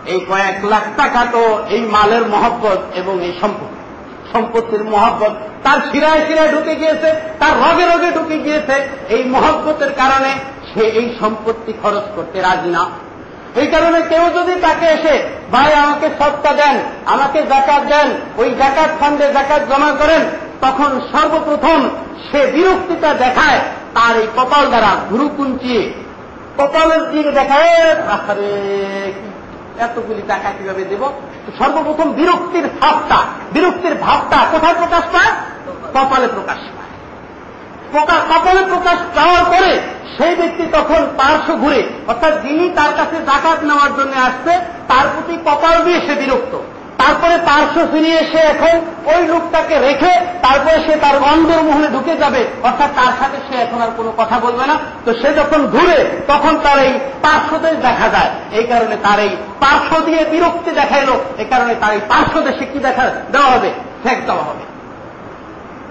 এই 0.06 0.20
কয়েক 0.28 0.64
লাখ 0.64 0.82
টাকা 0.96 1.24
তো 1.32 1.62
এই 1.68 1.80
মালের 1.80 2.24
মহব্বত 2.28 2.78
এবং 2.94 3.22
এই 3.22 3.38
সম্পত্তি 3.40 3.84
সম্পত্তির 4.32 4.84
মহব্বত। 4.84 5.32
তার 5.62 5.78
শিরায় 5.92 6.26
শিরায় 6.26 6.48
ঢুকে 6.48 6.74
গিয়েছে, 6.76 7.14
তার 7.38 7.52
রগে 7.56 7.86
রগে 7.92 8.10
ঢুকে 8.12 8.38
গিয়েছে। 8.38 8.88
এই 9.08 9.24
মহব্বতের 9.24 9.92
কারণে 9.94 10.32
সে 10.74 10.80
এই 10.80 11.16
সম্পত্তি 11.20 11.72
খরচ 11.82 12.06
করতে 12.16 12.40
রাজি 12.40 12.70
না। 12.70 12.86
এই 13.60 13.66
কারণে 13.66 14.02
কেউ 14.02 14.24
যদি 14.30 14.54
তাকে 14.60 14.86
এসে, 14.86 15.14
ভাই, 15.52 15.74
আমাকে 15.74 16.06
সত্তা 16.18 16.52
দেন, 16.52 16.76
আমাকে 17.06 17.42
জাকাত 17.42 17.82
দেন, 17.82 18.08
ওই 18.36 18.48
জাকাত 18.50 18.90
ফান্ডে 19.00 19.26
জাকাত 19.32 19.62
জমা 19.70 19.90
করেন, 19.92 20.22
তখন 20.60 21.00
সর্বপ্রথম 21.12 21.88
সে 22.30 22.46
বিরক্তিটা 22.46 23.14
দেখায় 23.14 23.60
তার 23.94 24.16
এই 24.16 24.26
কপাল 24.36 24.66
দ্বারা 24.68 24.96
গুরু 25.10 25.28
কুঞ্চিয়ে 25.36 25.82
কপালের 26.58 27.10
দিকে 27.10 27.32
দেখায় 27.32 27.70
আরে 28.14 28.50
এতগুলি 29.78 30.22
টাকা 30.28 30.48
কীভাবে 30.58 30.84
দেব? 30.84 31.02
সর্বপ্রথম 31.58 32.12
বিরক্তির 32.12 32.66
ভাবটা 32.80 33.18
বিরক্তির 33.52 33.94
ভাবটা 33.94 34.38
কোথায় 34.52 34.74
প্রকাশ 34.74 35.04
পায় 35.12 35.32
কপালে 35.94 36.28
প্রকাশ 36.28 36.60
পায়। 36.76 36.83
কপালে 38.30 38.62
প্রকাশ 38.72 38.98
পাওয়ার 39.16 39.44
পরে 39.52 39.72
সেই 40.16 40.34
ব্যক্তি 40.40 40.64
তখন 40.76 41.00
পার্শ্ব 41.18 41.50
ঘুরে, 41.62 41.80
অর্থাৎ 42.10 42.34
যিনি 42.44 42.64
তার 42.78 42.92
কাছে 42.98 43.16
জাকাত 43.30 43.58
নেওয়ার 43.68 43.92
জন্য 43.98 44.12
আসছে, 44.28 44.52
তার 44.90 45.06
প্রতি 45.14 45.34
কপাল 45.46 45.76
দিয়ে 45.86 45.98
সে 46.06 46.14
বিরক্ত। 46.22 46.54
তারপরে 47.00 47.36
পার্শ্ব 47.48 47.78
ফিরিয়ে 47.92 48.20
সে 48.32 48.40
এখন 48.52 48.74
ওই 49.12 49.20
লোকটাকে 49.32 49.76
রেখে 49.86 50.12
তারপরে 50.42 50.76
সে 50.86 50.94
তার 51.04 51.16
অন্দরমহলে 51.32 51.88
ঢুকে 51.94 52.14
যাবে, 52.22 52.42
অর্থাৎ 52.62 52.90
তার 53.00 53.12
সাথে 53.20 53.38
সে 53.46 53.54
এখন 53.64 53.78
আর 53.86 53.92
কোনো 53.98 54.10
কথা 54.20 54.36
বলবে 54.44 54.64
না। 54.70 54.76
তো 55.04 55.10
সে 55.20 55.28
যখন 55.40 55.60
ঘুরে, 55.66 55.98
তখন 56.28 56.54
তার 56.64 56.78
এই 56.86 56.94
পার্শ্বদেশ 57.22 57.76
দেখা 57.88 58.08
যায়। 58.14 58.30
এই 58.58 58.66
কারণে 58.70 58.96
তার 59.06 59.18
এই 59.26 59.32
পার্শ্ব 59.62 59.92
দিয়ে 60.08 60.22
বিরক্তি 60.32 60.70
দেখাইলো, 60.80 61.14
এই 61.42 61.48
কারণে 61.52 61.74
তার 61.82 61.92
এই 61.96 62.02
পার্শ্বদেশে 62.12 62.64
কি 62.72 62.78
দেখা 62.78 63.04
দেওয়া 63.34 63.50
হবে? 63.54 63.70
ফেক 64.04 64.18
দেওয়া 64.26 64.44
হবে। 64.48 64.64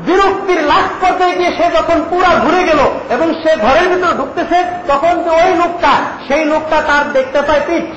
বিরক্তির 0.08 0.62
লাশ 0.72 0.88
করতে 1.02 1.26
গিয়ে 1.40 1.52
সে 1.58 1.66
যখন 1.78 1.98
পুরা 2.12 2.32
ঘুরে 2.44 2.62
গেল 2.70 2.82
এবং 3.16 3.28
সে 3.42 3.52
ঘরের 3.66 3.88
ভিতরে 3.92 4.14
ঢুকতেছে, 4.20 4.58
তখন 4.92 5.14
যে 5.26 5.32
ওই 5.44 5.54
লোকটা, 5.62 5.94
সেই 6.28 6.44
লোকটা 6.52 6.78
তার 6.90 7.04
দেখতে 7.18 7.40
পায় 7.48 7.64
পিঠ। 7.68 7.90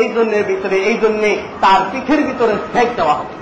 এই 0.00 0.08
জন্যের 0.16 0.44
ভিতরে, 0.50 0.76
এই 0.90 0.96
জন্যে 1.02 1.30
তার 1.62 1.80
পিঠের 1.90 2.20
ভিতরে 2.28 2.54
ফেক 2.72 2.88
দেওয়া 2.98 3.14
হবে 3.18 3.34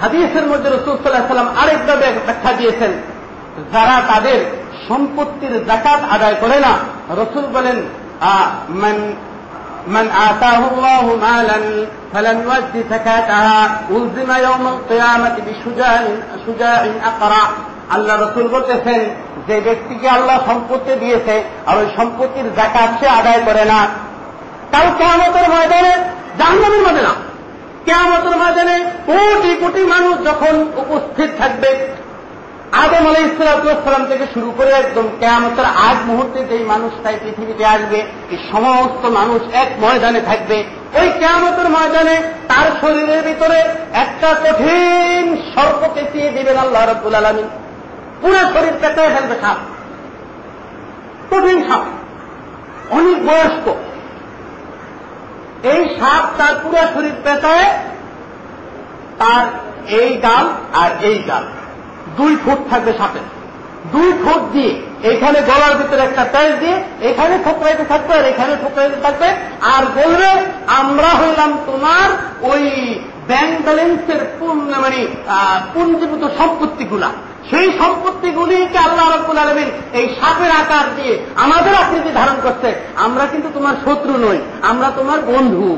হাদিসের 0.00 0.46
মধ্যে 0.50 0.68
রসুল্লাহ 0.68 1.28
সাল্লাম 1.28 1.50
আরেকভাবে 1.62 2.06
ব্যাখ্যা 2.26 2.52
দিয়েছেন, 2.58 2.92
যারা 3.72 3.96
তাদের 4.10 4.38
সম্পত্তির 4.88 5.54
জাকাত 5.68 6.00
আদায় 6.14 6.36
করে 6.42 6.58
না, 6.66 6.72
রসুল 7.20 7.44
বলেন 7.56 7.76
من 9.87 10.05
آتاه 10.29 10.61
الله 10.71 11.05
مالا 11.17 11.59
فلم 12.13 12.37
يؤد 12.41 12.75
زكاتها 12.89 13.59
ألزم 13.91 14.29
يوم 14.43 14.63
القيامة 14.67 15.35
بشجاع 15.45 16.01
شجاع 16.45 16.81
أقرع 17.09 17.45
আল্লাহ 17.89 18.15
রসুল 18.17 18.45
বলতেছেন 18.47 19.01
যে 19.47 19.55
ব্যক্তিকে 19.61 20.07
আল্লাহ 20.09 20.37
সম্পত্তি 20.49 20.93
দিয়েছে 20.95 21.35
আর 21.67 21.75
ওই 21.77 21.87
সম্পত্তির 21.97 22.47
জাকাত 22.55 22.89
সে 22.99 23.07
আদায় 23.19 23.41
করে 23.45 23.63
না 23.65 23.79
কাল 24.73 24.87
কেমতের 24.99 25.47
ময়দানে 25.53 25.93
জাহান্নামের 26.39 26.83
মধ্যে 26.85 27.03
না 27.07 27.13
কেমতের 27.85 28.35
ময়দানে 28.41 28.77
কোটি 29.07 29.51
কোটি 29.61 29.81
মানুষ 29.93 30.15
যখন 30.25 30.55
উপস্থিত 30.83 31.29
থাকবে 31.37 31.69
আদম 32.72 33.06
আলাই 33.06 33.24
ইসলাতাম 33.24 34.06
থেকে 34.06 34.26
শুরু 34.34 34.52
করে 34.56 34.70
একদম 34.70 35.08
কেয়ামতের 35.20 35.64
আগ 35.64 35.96
মুহূর্তে 36.06 36.44
যেই 36.44 36.64
মানুষটাই 36.64 37.16
পৃথিবীতে 37.22 37.66
আসবে, 37.66 37.96
এই 38.30 38.38
সমস্ত 38.52 39.06
মানুষ 39.06 39.54
এক 39.54 39.68
ময়দানে 39.80 40.20
থাকবে। 40.20 40.64
ওই 40.94 41.08
কেয়ামতের 41.18 41.68
ময়দানে 41.68 42.22
তার 42.48 42.66
শরীরের 42.80 43.22
ভিতরে 43.22 43.58
একটা 43.92 44.34
কঠিন 44.34 45.36
সর্প 45.54 45.88
পেঁচিয়ে 45.94 46.30
দিবেন 46.30 46.56
আল্লাহ 46.56 46.86
রব্বুল 46.86 47.14
আলমী 47.14 47.42
পুরো 48.20 48.38
শরীর 48.38 48.72
পেঁচায় 48.80 49.08
ফেলবে 49.08 49.34
সাপ। 49.40 49.56
কঠিন 51.30 51.68
সাপ। 51.68 51.80
অনেক 52.90 53.26
বয়স্ক। 53.26 53.74
এই 55.62 55.88
সাপ 56.00 56.24
তার 56.38 56.54
পুরো 56.62 56.78
শরীর 56.94 57.12
পেঁচায়, 57.24 57.78
তার 59.18 59.44
এই 59.88 60.16
গাল 60.16 60.46
আর 60.74 60.90
এই 61.00 61.18
গাল। 61.28 61.44
দুই 62.18 62.32
ফুট 62.44 62.58
থাকবে 62.70 62.92
সাপের 63.00 63.26
দুই 63.92 64.08
ফুট 64.22 64.42
দিয়ে 64.54 64.72
এখানে 65.10 65.38
গলার 65.50 65.74
ভিতরে 65.78 66.02
একটা 66.04 66.24
তেজ 66.34 66.50
দিয়ে 66.62 66.76
এখানে 67.10 67.34
ঠোকরাইতে 67.44 67.84
থাকবে 67.84 68.12
আর 68.18 68.24
এখানে 68.32 68.52
ঠোকরাইতে 68.62 68.98
থাকবে। 69.02 69.28
আর 69.74 69.82
বলবে, 69.98 70.30
আমরা 70.80 71.10
হইলাম 71.20 71.50
তোমার 71.66 72.08
ওই 72.50 72.62
ব্যাংক 73.28 73.54
ব্যালেন্সের 73.64 74.20
মানে 74.84 75.00
পুঞ্জীভূত 75.74 76.22
সম্পত্তিগুলা। 76.38 77.10
সেই 77.50 77.66
সম্পত্তিগুলিকে 77.80 78.78
আল্লাহ 78.78 79.04
রব্বুল 79.08 79.38
আলমিন 79.38 79.68
এই 79.98 80.06
সাপের 80.18 80.52
আকার 80.62 80.86
দিয়ে 80.96 81.14
আমাদের 81.44 81.74
আকৃতি 81.82 82.10
ধারণ 82.18 82.36
করছে। 82.42 82.68
আমরা 83.06 83.24
কিন্তু 83.32 83.48
তোমার 83.54 83.74
শত্রু 83.84 84.14
নই, 84.24 84.38
আমরা 84.70 84.88
তোমার 84.98 85.18
বন্ধু। 85.32 85.68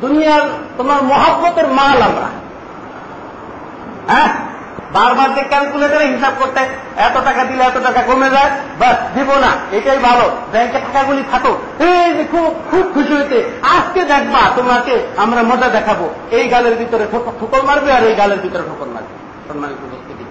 দুনিয়ার 0.00 0.44
তোমার 0.78 1.00
মহাব্বতের 1.02 1.66
মাল 1.78 1.98
আমরা। 2.08 2.28
হ্যাঁ? 4.10 4.30
বারবার 4.96 5.28
যে 5.36 5.42
ক্যালকুলেটারে 5.52 6.06
হিসাব 6.14 6.34
করতে 6.40 6.60
এত 7.06 7.16
টাকা 7.28 7.42
দিলে 7.48 7.62
এত 7.66 7.78
টাকা 7.86 8.00
কমে 8.08 8.28
যায় 8.36 8.50
বাস 8.80 8.96
দিব 9.14 9.28
না। 9.44 9.50
এটাই 9.78 9.98
ভালো। 10.08 10.26
ব্যাংকে 10.52 10.78
টাকাগুলি 10.86 11.22
থাকো 11.32 11.52
এই 11.90 12.10
খুব 12.32 12.50
খুব 12.70 12.84
খুশি 12.94 13.12
হইতে 13.18 13.38
আজকে 13.74 14.00
দেখবা 14.12 14.42
তোমাকে 14.58 14.94
আমরা 15.22 15.40
মজা 15.50 15.68
দেখাবো। 15.76 16.06
এই 16.38 16.44
গালের 16.52 16.74
ভিতরে 16.80 17.04
ঠোকর 17.40 17.62
মারবে 17.68 17.90
আর 17.96 18.02
এই 18.08 18.14
গালের 18.20 18.40
ভিতরে 18.44 18.64
ঠোকর 18.70 18.88
মারবে। 18.94 19.12
সম্মানিত 19.48 19.80
উপস্থিতি। 19.88 20.24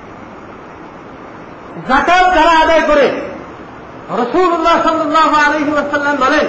জাকাত 1.89 2.25
যারা 2.37 2.53
আদায় 2.63 2.83
করে, 2.89 3.05
রসুল্লাহ 4.21 4.75
সাল্লাহ 4.87 5.29
আলহি 5.45 5.71
আসাল্লাম 5.83 6.15
বলেন 6.25 6.45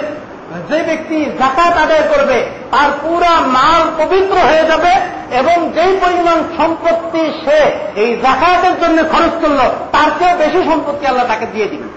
যে 0.69 0.79
ব্যক্তি 0.89 1.17
জাকাত 1.41 1.73
আদায় 1.85 2.05
করবে, 2.11 2.37
তার 2.73 2.89
পুরা 3.01 3.33
মাল 3.55 3.81
পবিত্র 3.99 4.35
হয়ে 4.49 4.65
যাবে 4.71 4.93
এবং 5.39 5.57
যেই 5.75 5.93
পরিমাণ 6.03 6.37
সম্পত্তি 6.57 7.23
সে 7.43 7.59
এই 8.03 8.09
জাকাতের 8.25 8.75
জন্য 8.81 8.97
খরচ 9.13 9.33
করল, 9.41 9.61
তার 9.93 10.09
চেয়ে 10.19 10.35
বেশি 10.43 10.59
সম্পত্তি 10.69 11.03
আল্লাহ 11.11 11.25
তাকে 11.31 11.45
দিয়ে 11.53 11.67
দিবে। 11.71 11.87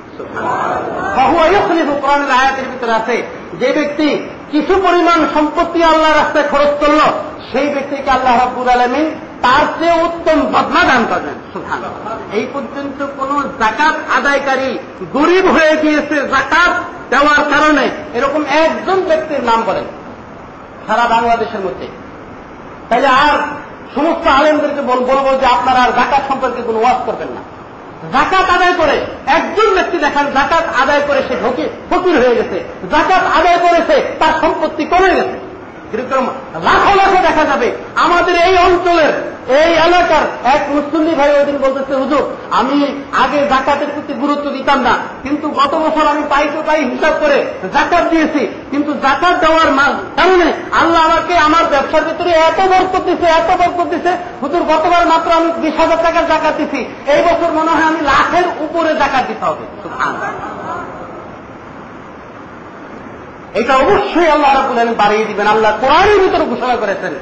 কোরআনের 2.02 2.32
আয়াতের 2.40 2.66
ভিতরে 2.72 2.92
আছে, 3.00 3.16
যে 3.60 3.68
ব্যক্তি 3.78 4.08
কিছু 4.52 4.74
পরিমাণ 4.86 5.18
সম্পত্তি 5.34 5.80
আল্লাহ 5.92 6.10
রাস্তায় 6.12 6.46
খরচ 6.52 6.72
করল, 6.82 7.00
সেই 7.50 7.68
ব্যক্তিকে 7.74 8.10
আল্লাহ 8.16 8.34
রাব্বুল 8.42 8.68
আলমিন 8.76 9.06
তার 9.44 9.66
চেয়ে 9.78 10.02
উত্তম 10.02 10.40
বদনা 10.40 10.84
দান 10.84 11.06
সুবহানাল্লাহ। 11.52 12.34
এই 12.34 12.46
পর্যন্ত 12.52 13.06
কোন 13.16 13.42
জাকাত 13.42 13.96
আদায়কারী 14.16 14.78
গরিব 15.12 15.50
হয়ে 15.50 15.76
গিয়েছে, 15.76 16.14
জাকাত 16.14 16.82
দেওয়ার 17.10 17.36
কারণে 17.36 17.88
এরকম 18.14 18.44
একজন 18.48 19.00
ব্যক্তির 19.00 19.44
নাম 19.44 19.62
বলেন 19.66 19.84
সারা 20.86 21.08
বাংলাদেশের 21.08 21.60
মধ্যে। 21.60 21.88
তাহলে 22.88 23.06
আর 23.06 23.38
সমস্ত 23.94 24.26
আলেমদেরকে 24.26 24.80
বল- 24.80 25.04
বলব 25.04 25.40
যে 25.40 25.46
আপনারা 25.46 25.82
আর 25.82 25.92
জাকাত 25.92 26.22
সম্পর্কে 26.28 26.62
কোনো 26.62 26.78
ওয়াজ 26.80 26.96
করবেন 27.06 27.28
না। 27.28 27.40
জাকাত 28.18 28.50
আদায় 28.50 28.72
করে 28.72 29.06
একজন 29.26 29.74
ব্যক্তি 29.74 29.98
দেখান, 29.98 30.26
জাকাত 30.26 30.64
আদায় 30.82 31.00
করে 31.06 31.22
সে 31.28 31.36
ফকির 31.90 32.18
হয়ে 32.18 32.34
গেছে। 32.34 32.64
জাকাত 32.90 33.22
আদায় 33.38 33.58
করেছে 33.58 34.16
তার 34.18 34.32
সম্পত্তি 34.40 34.84
কমে 34.84 35.14
গেছে। 35.14 35.43
এরকম 35.94 36.24
লাখো 36.68 36.92
লাখো 37.00 37.18
দেখা 37.28 37.44
যাবে। 37.50 37.68
আমাদের 38.04 38.34
এই 38.46 38.54
অঞ্চলের, 38.66 39.12
এই 39.60 39.72
এলাকার 39.86 40.24
এক 40.54 40.62
মুসল্লি 40.74 41.12
ভাই 41.18 41.30
ওই 41.38 41.44
দিন 41.48 41.58
বলতেছে, 41.64 41.94
হুজুর, 42.02 42.24
আমি 42.58 42.78
আগে 43.22 43.38
জাকাতের 43.52 43.90
প্রতি 43.94 44.12
গুরুত্ব 44.22 44.46
দিতাম 44.56 44.78
না, 44.88 44.94
কিন্তু 45.24 45.46
গত 45.60 45.72
বছর 45.84 46.04
আমি 46.12 46.22
পাই 46.32 46.46
তো 46.54 46.58
পাই 46.68 46.80
হিসাব 46.92 47.14
করে 47.22 47.38
জাকাত 47.74 48.04
দিয়েছি, 48.12 48.42
কিন্তু 48.72 48.90
জাকাত 49.04 49.34
দেওয়ার 49.44 49.70
কারণে 50.18 50.48
আল্লাহ 50.80 51.00
আমাকে 51.08 51.34
আমার 51.46 51.64
ব্যবসার 51.72 52.06
ভিতরে 52.08 52.32
এত 52.48 52.60
বরকত 52.72 53.02
দিছে, 53.08 53.26
এত 53.40 53.50
বরকত 53.60 53.88
দিছে। 53.92 54.12
হুজুর, 54.42 54.62
গতবার 54.72 55.04
মাত্র 55.12 55.28
আমি 55.38 55.48
বিশ 55.64 55.74
হাজার 55.82 56.00
টাকার 56.06 56.24
জাকাত 56.32 56.54
দিছি, 56.60 56.80
এই 57.14 57.20
বছর 57.28 57.50
মনে 57.58 57.70
হয় 57.76 57.86
আমি 57.92 58.00
লাখের 58.12 58.46
উপরে 58.64 58.90
জাকাত 59.00 59.24
দিতে 59.30 59.44
হবে। 59.48 59.64
এটা 63.60 63.72
অবশ্যই 63.76 64.28
আল্লাহ 64.34 64.50
রাবুল 64.54 64.78
আলম 64.78 64.94
বাড়িয়ে 65.02 65.24
দিবেন। 65.24 65.46
আল্লাহ 65.46 65.72
কোরআনের 65.80 66.18
ভিতরে 66.22 66.44
ঘোষণা 66.44 66.76
করেছেন। 66.76 67.12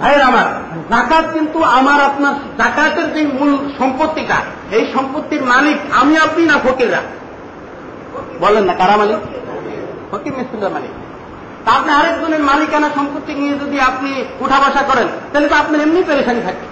ভাইয়ের 0.00 0.22
আমার 0.22 0.46
জাকাত 0.90 1.24
কিন্তু 1.32 1.58
আমার 1.62 2.00
আপনার 2.00 2.34
জাকাতের 2.58 3.08
যে 3.14 3.22
মূল 3.38 3.52
সম্পত্তিটা, 3.78 4.38
এই 4.76 4.84
সম্পত্তির 4.94 5.42
মালিক 5.42 5.78
আমি, 6.00 6.16
আপনি 6.16 6.42
না 6.44 6.56
ফকিররা? 6.64 7.00
বলেন 8.40 8.64
না, 8.64 8.74
কারা 8.74 8.96
মালিক? 8.96 9.20
ফকির 10.10 10.32
মিস্ত্রিরা 10.32 10.68
মালিক। 10.68 10.92
তা 11.64 11.70
আপনি 11.72 11.90
আরেকজনের 11.92 12.42
মালিকানা 12.50 12.88
সম্পত্তি 12.94 13.32
নিয়ে 13.34 13.54
যদি 13.62 13.80
আপনি 13.80 14.10
উঠা 14.40 14.58
বসা 14.60 14.82
করেন, 14.82 15.08
তাহলে 15.32 15.48
তো 15.48 15.56
আপনার 15.56 15.80
এমনি 15.80 16.00
পেরেশানি 16.02 16.40
থাকে 16.46 16.64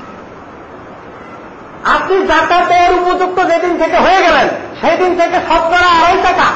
আপনি 1.96 2.26
জাকাতের 2.26 2.90
উপযুক্ত 3.00 3.38
যেদিন 3.50 3.72
থেকে 3.78 3.96
হয়ে 3.96 4.20
গেলেন 4.26 4.48
সেই 4.80 4.96
দিন 4.96 5.12
থেকে 5.20 5.36
শতকরা 5.48 5.88
আড়াই 5.98 6.16
টাকা 6.22 6.48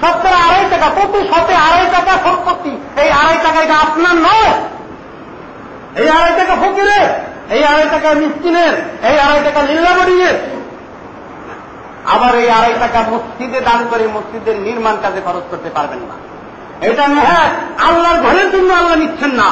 শতকরা 0.00 0.36
আড়াই 0.36 0.64
টাকা, 0.70 0.88
প্রতি 0.88 1.28
শতে 1.28 1.54
আড়াই 1.54 1.86
টাকা 1.92 2.12
সম্পত্তি। 2.24 2.72
এই 3.02 3.10
আড়াই 3.10 3.38
টাকা 3.42 3.60
এটা 3.60 3.76
আপনার 3.76 4.16
নয়। 4.16 4.52
এই 6.02 6.08
আড়াই 6.08 6.32
টাকা 6.36 6.54
ফকিরের, 6.54 7.06
এই 7.54 7.64
আড়াই 7.64 7.86
টাকা 7.90 8.14
মিস্কিনের, 8.14 8.74
এই 9.10 9.18
আড়াই 9.18 9.40
টাকা 9.44 9.62
লীলাবড়িয়ের 9.62 10.36
আবার 12.06 12.34
এই 12.34 12.50
আড়াই 12.50 12.74
টাকা 12.80 12.98
মসজিদে 13.10 13.60
দান 13.60 13.86
করে 13.90 14.06
মসজিদের 14.06 14.56
নির্মাণ 14.56 14.96
কাজে 15.02 15.20
খরচ 15.24 15.44
করতে 15.50 15.70
পারবেন 15.70 15.98
না। 15.98 16.16
এটা 16.86 17.02
হ্যাঁ 17.02 17.48
আল্লাহর 17.88 18.22
ঘরের 18.22 18.52
জন্য 18.52 18.72
আল্লাহ 18.72 18.96
নিচ্ছেন 18.96 19.30
না। 19.30 19.48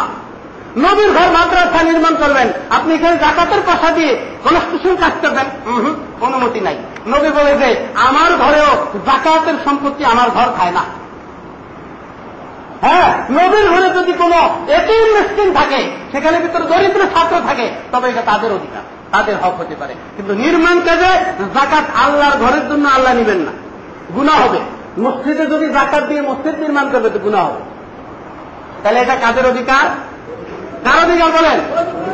নবীর 0.77 1.11
ঘর 1.13 1.29
মাদ্রাসা 1.31 1.83
নির্মাণ 1.83 2.15
করবেন। 2.15 2.49
আপনি 2.71 2.95
এখানে 2.95 3.17
জাকাতের 3.17 3.63
কথা 3.67 3.91
দিয়ে 3.91 4.13
কনস্ট্রাকশন 4.45 4.97
কাজ 4.97 5.13
করবেন? 5.23 5.47
অনুমতি 6.21 6.61
নাই। 6.61 6.77
নবী 7.07 7.29
বলে 7.29 7.57
যে, 7.57 7.87
আমার 7.95 8.37
ঘরেও 8.37 8.87
জাকাতের 9.07 9.55
সম্পত্তি 9.65 10.05
আমার 10.05 10.31
ঘর 10.31 10.47
খায় 10.59 10.71
না। 10.71 10.81
হ্যাঁ 12.81 13.33
নবীর 13.33 13.71
ঘরে 13.71 13.91
যদি 13.91 14.13
কোনো 14.13 14.35
এটিএম 14.69 15.15
মেশিন 15.15 15.55
থাকে, 15.55 15.91
সেখানে 16.13 16.39
ভিতরে 16.39 16.65
দরিদ্র 16.65 17.01
ছাত্র 17.01 17.37
থাকে, 17.47 17.71
তবে 17.93 18.09
এটা 18.09 18.23
তাদের 18.23 18.53
অধিকার, 18.53 18.83
তাদের 19.11 19.37
হক 19.37 19.61
হতে 19.61 19.75
পারে। 19.75 19.95
কিন্তু 20.17 20.35
নির্মাণ 20.35 20.81
কাজে 20.81 21.25
জাকাত 21.55 21.85
আল্লাহর 21.95 22.39
ঘরের 22.39 22.69
জন্য 22.69 22.89
আল্লাহ 22.89 23.15
নিবেন 23.15 23.39
না। 23.39 23.53
গুণা 24.15 24.33
হবে। 24.33 24.61
মসজিদে 24.99 25.47
যদি 25.47 25.69
জাকাত 25.69 26.05
দিয়ে 26.05 26.23
মসজিদ 26.23 26.55
নির্মাণ 26.61 26.91
করবে, 26.91 27.11
তো 27.11 27.19
গুণা 27.19 27.39
হবে। 27.39 27.61
তাহলে 28.83 29.01
এটা 29.01 29.15
কাদের 29.15 29.47
অধিকার? 29.47 29.89
কার 30.85 31.11
অধিকার 31.11 31.31
বলেন? 31.31 31.61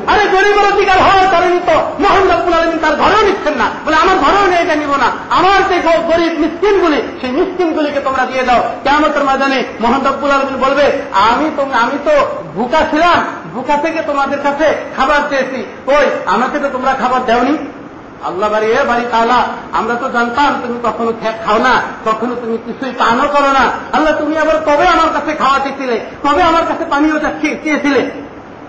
আরে 0.08 0.28
গরিবের 0.28 0.72
অধিকার 0.72 0.98
হয় 0.98 1.30
তাহলে 1.30 1.60
তো 1.66 1.72
মোহন 1.98 2.30
রব্বুল 2.30 2.52
আলমী 2.52 2.78
তার 2.78 2.96
ঘরেও 2.96 3.22
নিচ্ছেন 3.22 3.54
না। 3.54 3.70
বলে, 3.86 3.96
আমার 3.96 4.16
ঘরেও 4.16 4.46
নিয়ে 4.46 4.60
এটা 4.60 4.74
নিব 4.74 4.96
না। 4.96 5.06
আমার 5.30 5.68
যে 5.68 5.78
গরিব 5.80 6.40
মিসকিনগুলি, 6.40 7.02
সেই 7.20 7.30
মিসকিনগুলিকে 7.30 8.00
তোমরা 8.00 8.26
দিয়ে 8.26 8.42
দাও। 8.42 8.62
কেমতের 8.84 9.24
ময়দানে 9.24 9.64
মোহন 9.80 10.06
রব্বুল 10.06 10.30
আলমী 10.30 10.64
বলবে, 10.64 11.02
আমি 11.12 11.50
তো 11.56 11.66
আমি 11.72 11.98
তো 12.04 12.26
ভুকা 12.54 12.80
ছিলাম, 12.90 13.24
ভুকা 13.54 13.76
থেকে 13.76 14.02
তোমাদের 14.02 14.38
কাছে 14.42 14.74
খাবার 14.96 15.20
চেয়েছি। 15.30 15.64
ওই, 15.86 16.06
আমাকে 16.26 16.58
তো 16.58 16.68
তোমরা 16.68 16.94
খাবার 16.94 17.26
দেওনি। 17.26 17.58
আল্লাহ 18.24 18.50
বাড়ি, 18.50 18.66
এ 18.66 18.84
বাড়ি 18.84 19.04
তালা, 19.10 19.48
আমরা 19.72 19.94
তো 19.94 20.10
জানতাম 20.10 20.62
তুমি 20.66 20.80
কখনো 20.82 21.12
খাও 21.46 21.58
না, 21.58 21.82
কখনো 22.04 22.34
তুমি 22.34 22.58
কিছুই 22.66 22.92
পানও 22.98 23.28
করো 23.28 23.52
না। 23.52 23.70
আল্লাহ, 23.92 24.18
তুমি 24.18 24.38
আবার 24.38 24.56
কবে 24.56 24.88
আমার 24.88 25.12
কাছে 25.12 25.34
খাওয়া 25.34 25.58
চেয়েছিলে? 25.58 26.00
কবে 26.22 26.42
আমার 26.42 26.66
কাছে 26.66 26.84
পানীয় 26.84 27.20
চা- 27.20 27.56
চেয়েছিলে? 27.64 28.27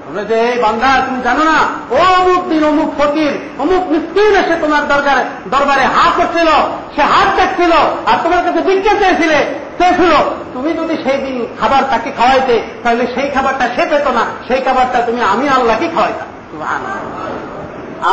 বলে 0.10 0.26
যে, 0.26 0.36
এই 0.50 0.58
বান্দা, 0.66 0.90
তুমি 1.06 1.20
জানো 1.28 1.44
না? 1.52 1.60
ও 1.96 1.98
অমুক 2.20 2.42
দিন 2.50 2.64
অমুক 2.64 2.90
ফকির, 2.98 3.34
অমুক 3.60 3.84
মিসকিন 3.92 4.34
এসে 4.42 4.56
তোমার 4.64 4.84
দরকার 4.88 5.18
দরবারে 5.54 5.86
হাত 5.96 6.12
করছিল 6.18 6.50
সে 6.96 7.02
হাত 7.14 7.28
চাচ্ছিল 7.38 7.74
আর 8.10 8.18
তোমার 8.24 8.42
কাছে 8.46 8.62
ভিক্ষা 8.62 8.94
চেয়েছিলে 9.02 9.40
চেয়েছিল 9.80 10.14
তুমি 10.54 10.74
যদি 10.74 10.96
সেই 11.04 11.18
দিন 11.18 11.48
খাবার 11.60 11.84
তাকে 11.90 12.12
খাওয়াইতে, 12.12 12.56
তাহলে 12.84 13.08
সেই 13.16 13.28
খাবারটা 13.30 13.66
সে 13.76 13.84
পেত 13.86 14.08
না। 14.08 14.24
সেই 14.48 14.62
খাবারটা 14.62 15.02
তুমি 15.02 15.22
আমি 15.22 15.46
আল্লাহকে 15.50 15.88
খাওয়াইতাম। 15.96 16.30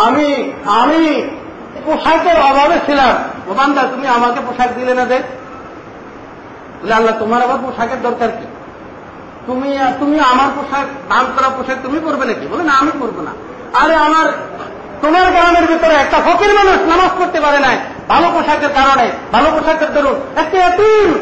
আমি 0.05 0.29
আমি 0.83 1.03
পোশাকের 1.85 2.39
অভাবে 2.41 2.79
ছিলাম। 2.87 3.15
ও 3.49 3.51
তুমি 3.93 4.07
আমাকে 4.09 4.41
পোশাক 4.47 4.71
দিলে 4.77 4.95
না 4.95 5.05
দেখ 5.05 5.23
আল্লাহ, 6.97 7.15
তোমার 7.19 7.41
আবার 7.43 7.59
পোশাকের 7.65 8.03
দরকার 8.03 8.29
কি? 8.29 8.47
তুমি 9.47 9.79
তুমি 9.99 10.21
আমার 10.21 10.49
পোশাক 10.57 10.87
দান 11.09 11.27
করা 11.37 11.49
পোশাক 11.49 11.77
তুমি 11.83 12.01
করবে 12.01 12.25
নাকি? 12.27 12.47
বলে, 12.47 12.65
না, 12.65 12.73
আমি 12.73 12.91
করব 13.01 13.21
না। 13.21 13.31
আরে 13.79 13.97
আমার, 13.97 14.33
তোমার 15.03 15.31
গ্রামের 15.31 15.65
ভিতরে 15.65 15.95
একটা 15.95 16.17
ফকির 16.17 16.55
মানুষ 16.55 16.89
নামাজ 16.89 17.11
পড়তে 17.19 17.41
পারে 17.41 17.59
নাই। 17.59 17.79
ভালো 18.09 18.31
পোশাকের 18.33 18.69
কারণে, 18.69 19.11
ভালো 19.33 19.51
পোশাকের 19.51 19.93
দরুন। 19.93 20.21
একটা 20.37 20.67
এতিম 20.67 21.15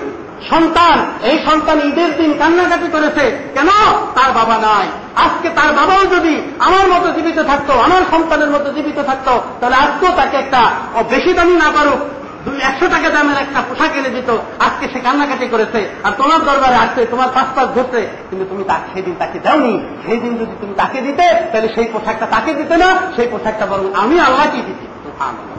সন্তান, 0.50 1.06
এই 1.22 1.38
সন্তান 1.50 1.78
ঈদের 1.78 2.16
দিন 2.16 2.34
কান্নাকাটি 2.38 2.88
করেছে। 2.88 3.50
কেন? 3.54 3.68
তার 4.14 4.32
বাবা 4.32 4.58
নাই। 4.58 4.88
আজকে 5.16 5.48
তার 5.48 5.72
বাবাও 5.72 6.06
যদি 6.06 6.42
আমার 6.58 6.88
মতো 6.88 7.12
জীবিত 7.12 7.42
থাকতো, 7.42 7.80
আমার 7.80 8.02
সন্তানের 8.10 8.50
মতো 8.50 8.72
জীবিত 8.72 9.02
থাকতো, 9.02 9.40
তাহলে 9.60 9.76
আজকেও 9.76 10.12
তাকে 10.16 10.36
একটা 10.36 10.70
বেশি 11.08 11.32
দামি 11.32 11.54
না 11.54 11.70
পারুক। 11.74 12.23
দুই 12.44 12.58
একশো 12.68 12.86
টাকা 12.88 13.08
দামের 13.10 13.38
একটা 13.44 13.60
পোশাক 13.68 13.92
এনে 13.98 14.10
দিত, 14.16 14.30
আজকে 14.66 14.84
সে 14.92 14.98
কান্নাকাটি 15.00 15.46
করেছে, 15.46 15.80
আর 16.04 16.12
তোমার 16.20 16.40
দরবারে 16.48 16.76
আসছে, 16.84 17.00
তোমার 17.12 17.28
পাঁচপাশ 17.34 17.66
ধরছে, 17.76 18.00
কিন্তু 18.28 18.44
তুমি 18.50 18.64
তাকে 18.70 18.86
সেদিন 18.94 19.14
তাকে 19.18 19.38
দাওনি। 19.38 19.74
সেই 20.04 20.18
দিন 20.20 20.32
যদি 20.40 20.54
তুমি 20.60 20.74
তাকে 20.74 20.98
দিতে, 21.00 21.26
তাহলে 21.52 21.68
সেই 21.74 21.86
পোশাকটা 21.92 22.26
তাকে 22.26 22.52
দিতে 22.54 22.74
না, 22.76 22.88
সেই 23.16 23.28
পোশাকটা 23.32 23.64
বরং 23.66 23.86
আমি 24.02 24.16
আল্লাহকে 24.20 24.58
সুবহানাল্লাহ। 25.04 25.56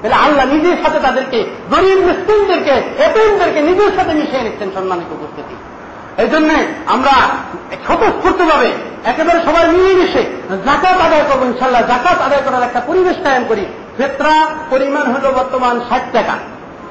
তাহলে 0.00 0.16
আল্লাহ 0.24 0.44
নিজের 0.54 0.76
সাথে 0.82 0.98
তাদেরকে, 1.06 1.38
গরিব 1.70 1.98
মুসলিমদেরকে, 2.08 2.74
এতিমদেরকে 3.06 3.60
নিজের 3.62 3.92
সাথে 3.96 4.12
মিশিয়ে 4.14 4.42
নিচ্ছেন 4.42 4.68
সম্মানিত 4.76 5.10
উপস্থিতি। 5.12 5.54
এই 6.22 6.28
জন্য 6.28 6.50
আমরা 6.94 7.14
স্বতঃস্ফূর্ত 7.86 8.40
ভাবে 8.50 8.70
একেবারে 9.10 9.38
সবাই 9.44 9.64
মিলেমিশে 9.74 10.22
জাকাত 10.66 10.96
আদায় 11.06 11.24
করব 11.28 11.42
ইনশাল্লাহ 11.50 11.82
জাকাত 11.92 12.18
আদায় 12.26 12.42
করার 12.46 12.62
একটা 12.62 12.80
পরিবেশ 12.88 13.16
কায়েম 13.24 13.44
করি। 13.48 13.64
ফেত্রা 13.98 14.34
পরিমাণ 14.70 15.04
হল 15.14 15.24
বর্তমান 15.38 15.74
ষাট 15.88 16.04
টাকা। 16.16 16.36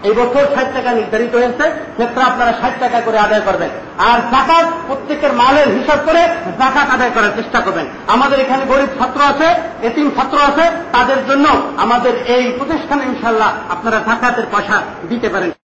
এই 0.08 0.13
বছর 0.20 0.43
ষাট 0.56 0.67
টাকা 0.76 0.89
নির্ধারিত 1.00 1.34
হয়েছে 1.39 1.65
ক্ষেত্রে 1.96 2.24
আপনারা 2.30 2.52
ষাট 2.62 2.74
টাকা 2.84 3.00
করে 3.06 3.17
আদায় 3.26 3.43
করবেন। 3.48 3.70
আর 4.10 4.17
জাকাত 4.34 4.67
প্রত্যেকের 4.88 5.34
মালের 5.41 5.67
হিসাব 5.78 6.00
করে 6.08 6.22
জাকাত 6.60 6.88
আদায় 6.96 7.13
করার 7.15 7.34
চেষ্টা 7.38 7.60
করবেন। 7.65 7.86
আমাদের 8.15 8.38
এখানে 8.39 8.63
গরিব 8.72 8.89
ছাত্র 9.00 9.20
আছে, 9.32 9.48
এতিম 9.88 10.08
ছাত্র 10.15 10.38
আছে, 10.50 10.65
তাদের 10.96 11.20
জন্য 11.30 11.46
আমাদের 11.84 12.13
এই 12.36 12.46
প্রতিষ্ঠানে 12.58 13.04
ইনশাল্লাহ 13.12 13.52
আপনারা 13.73 13.98
জাকাতের 14.08 14.48
পয়সা 14.52 14.77
দিতে 15.10 15.29
পারেন। 15.34 15.52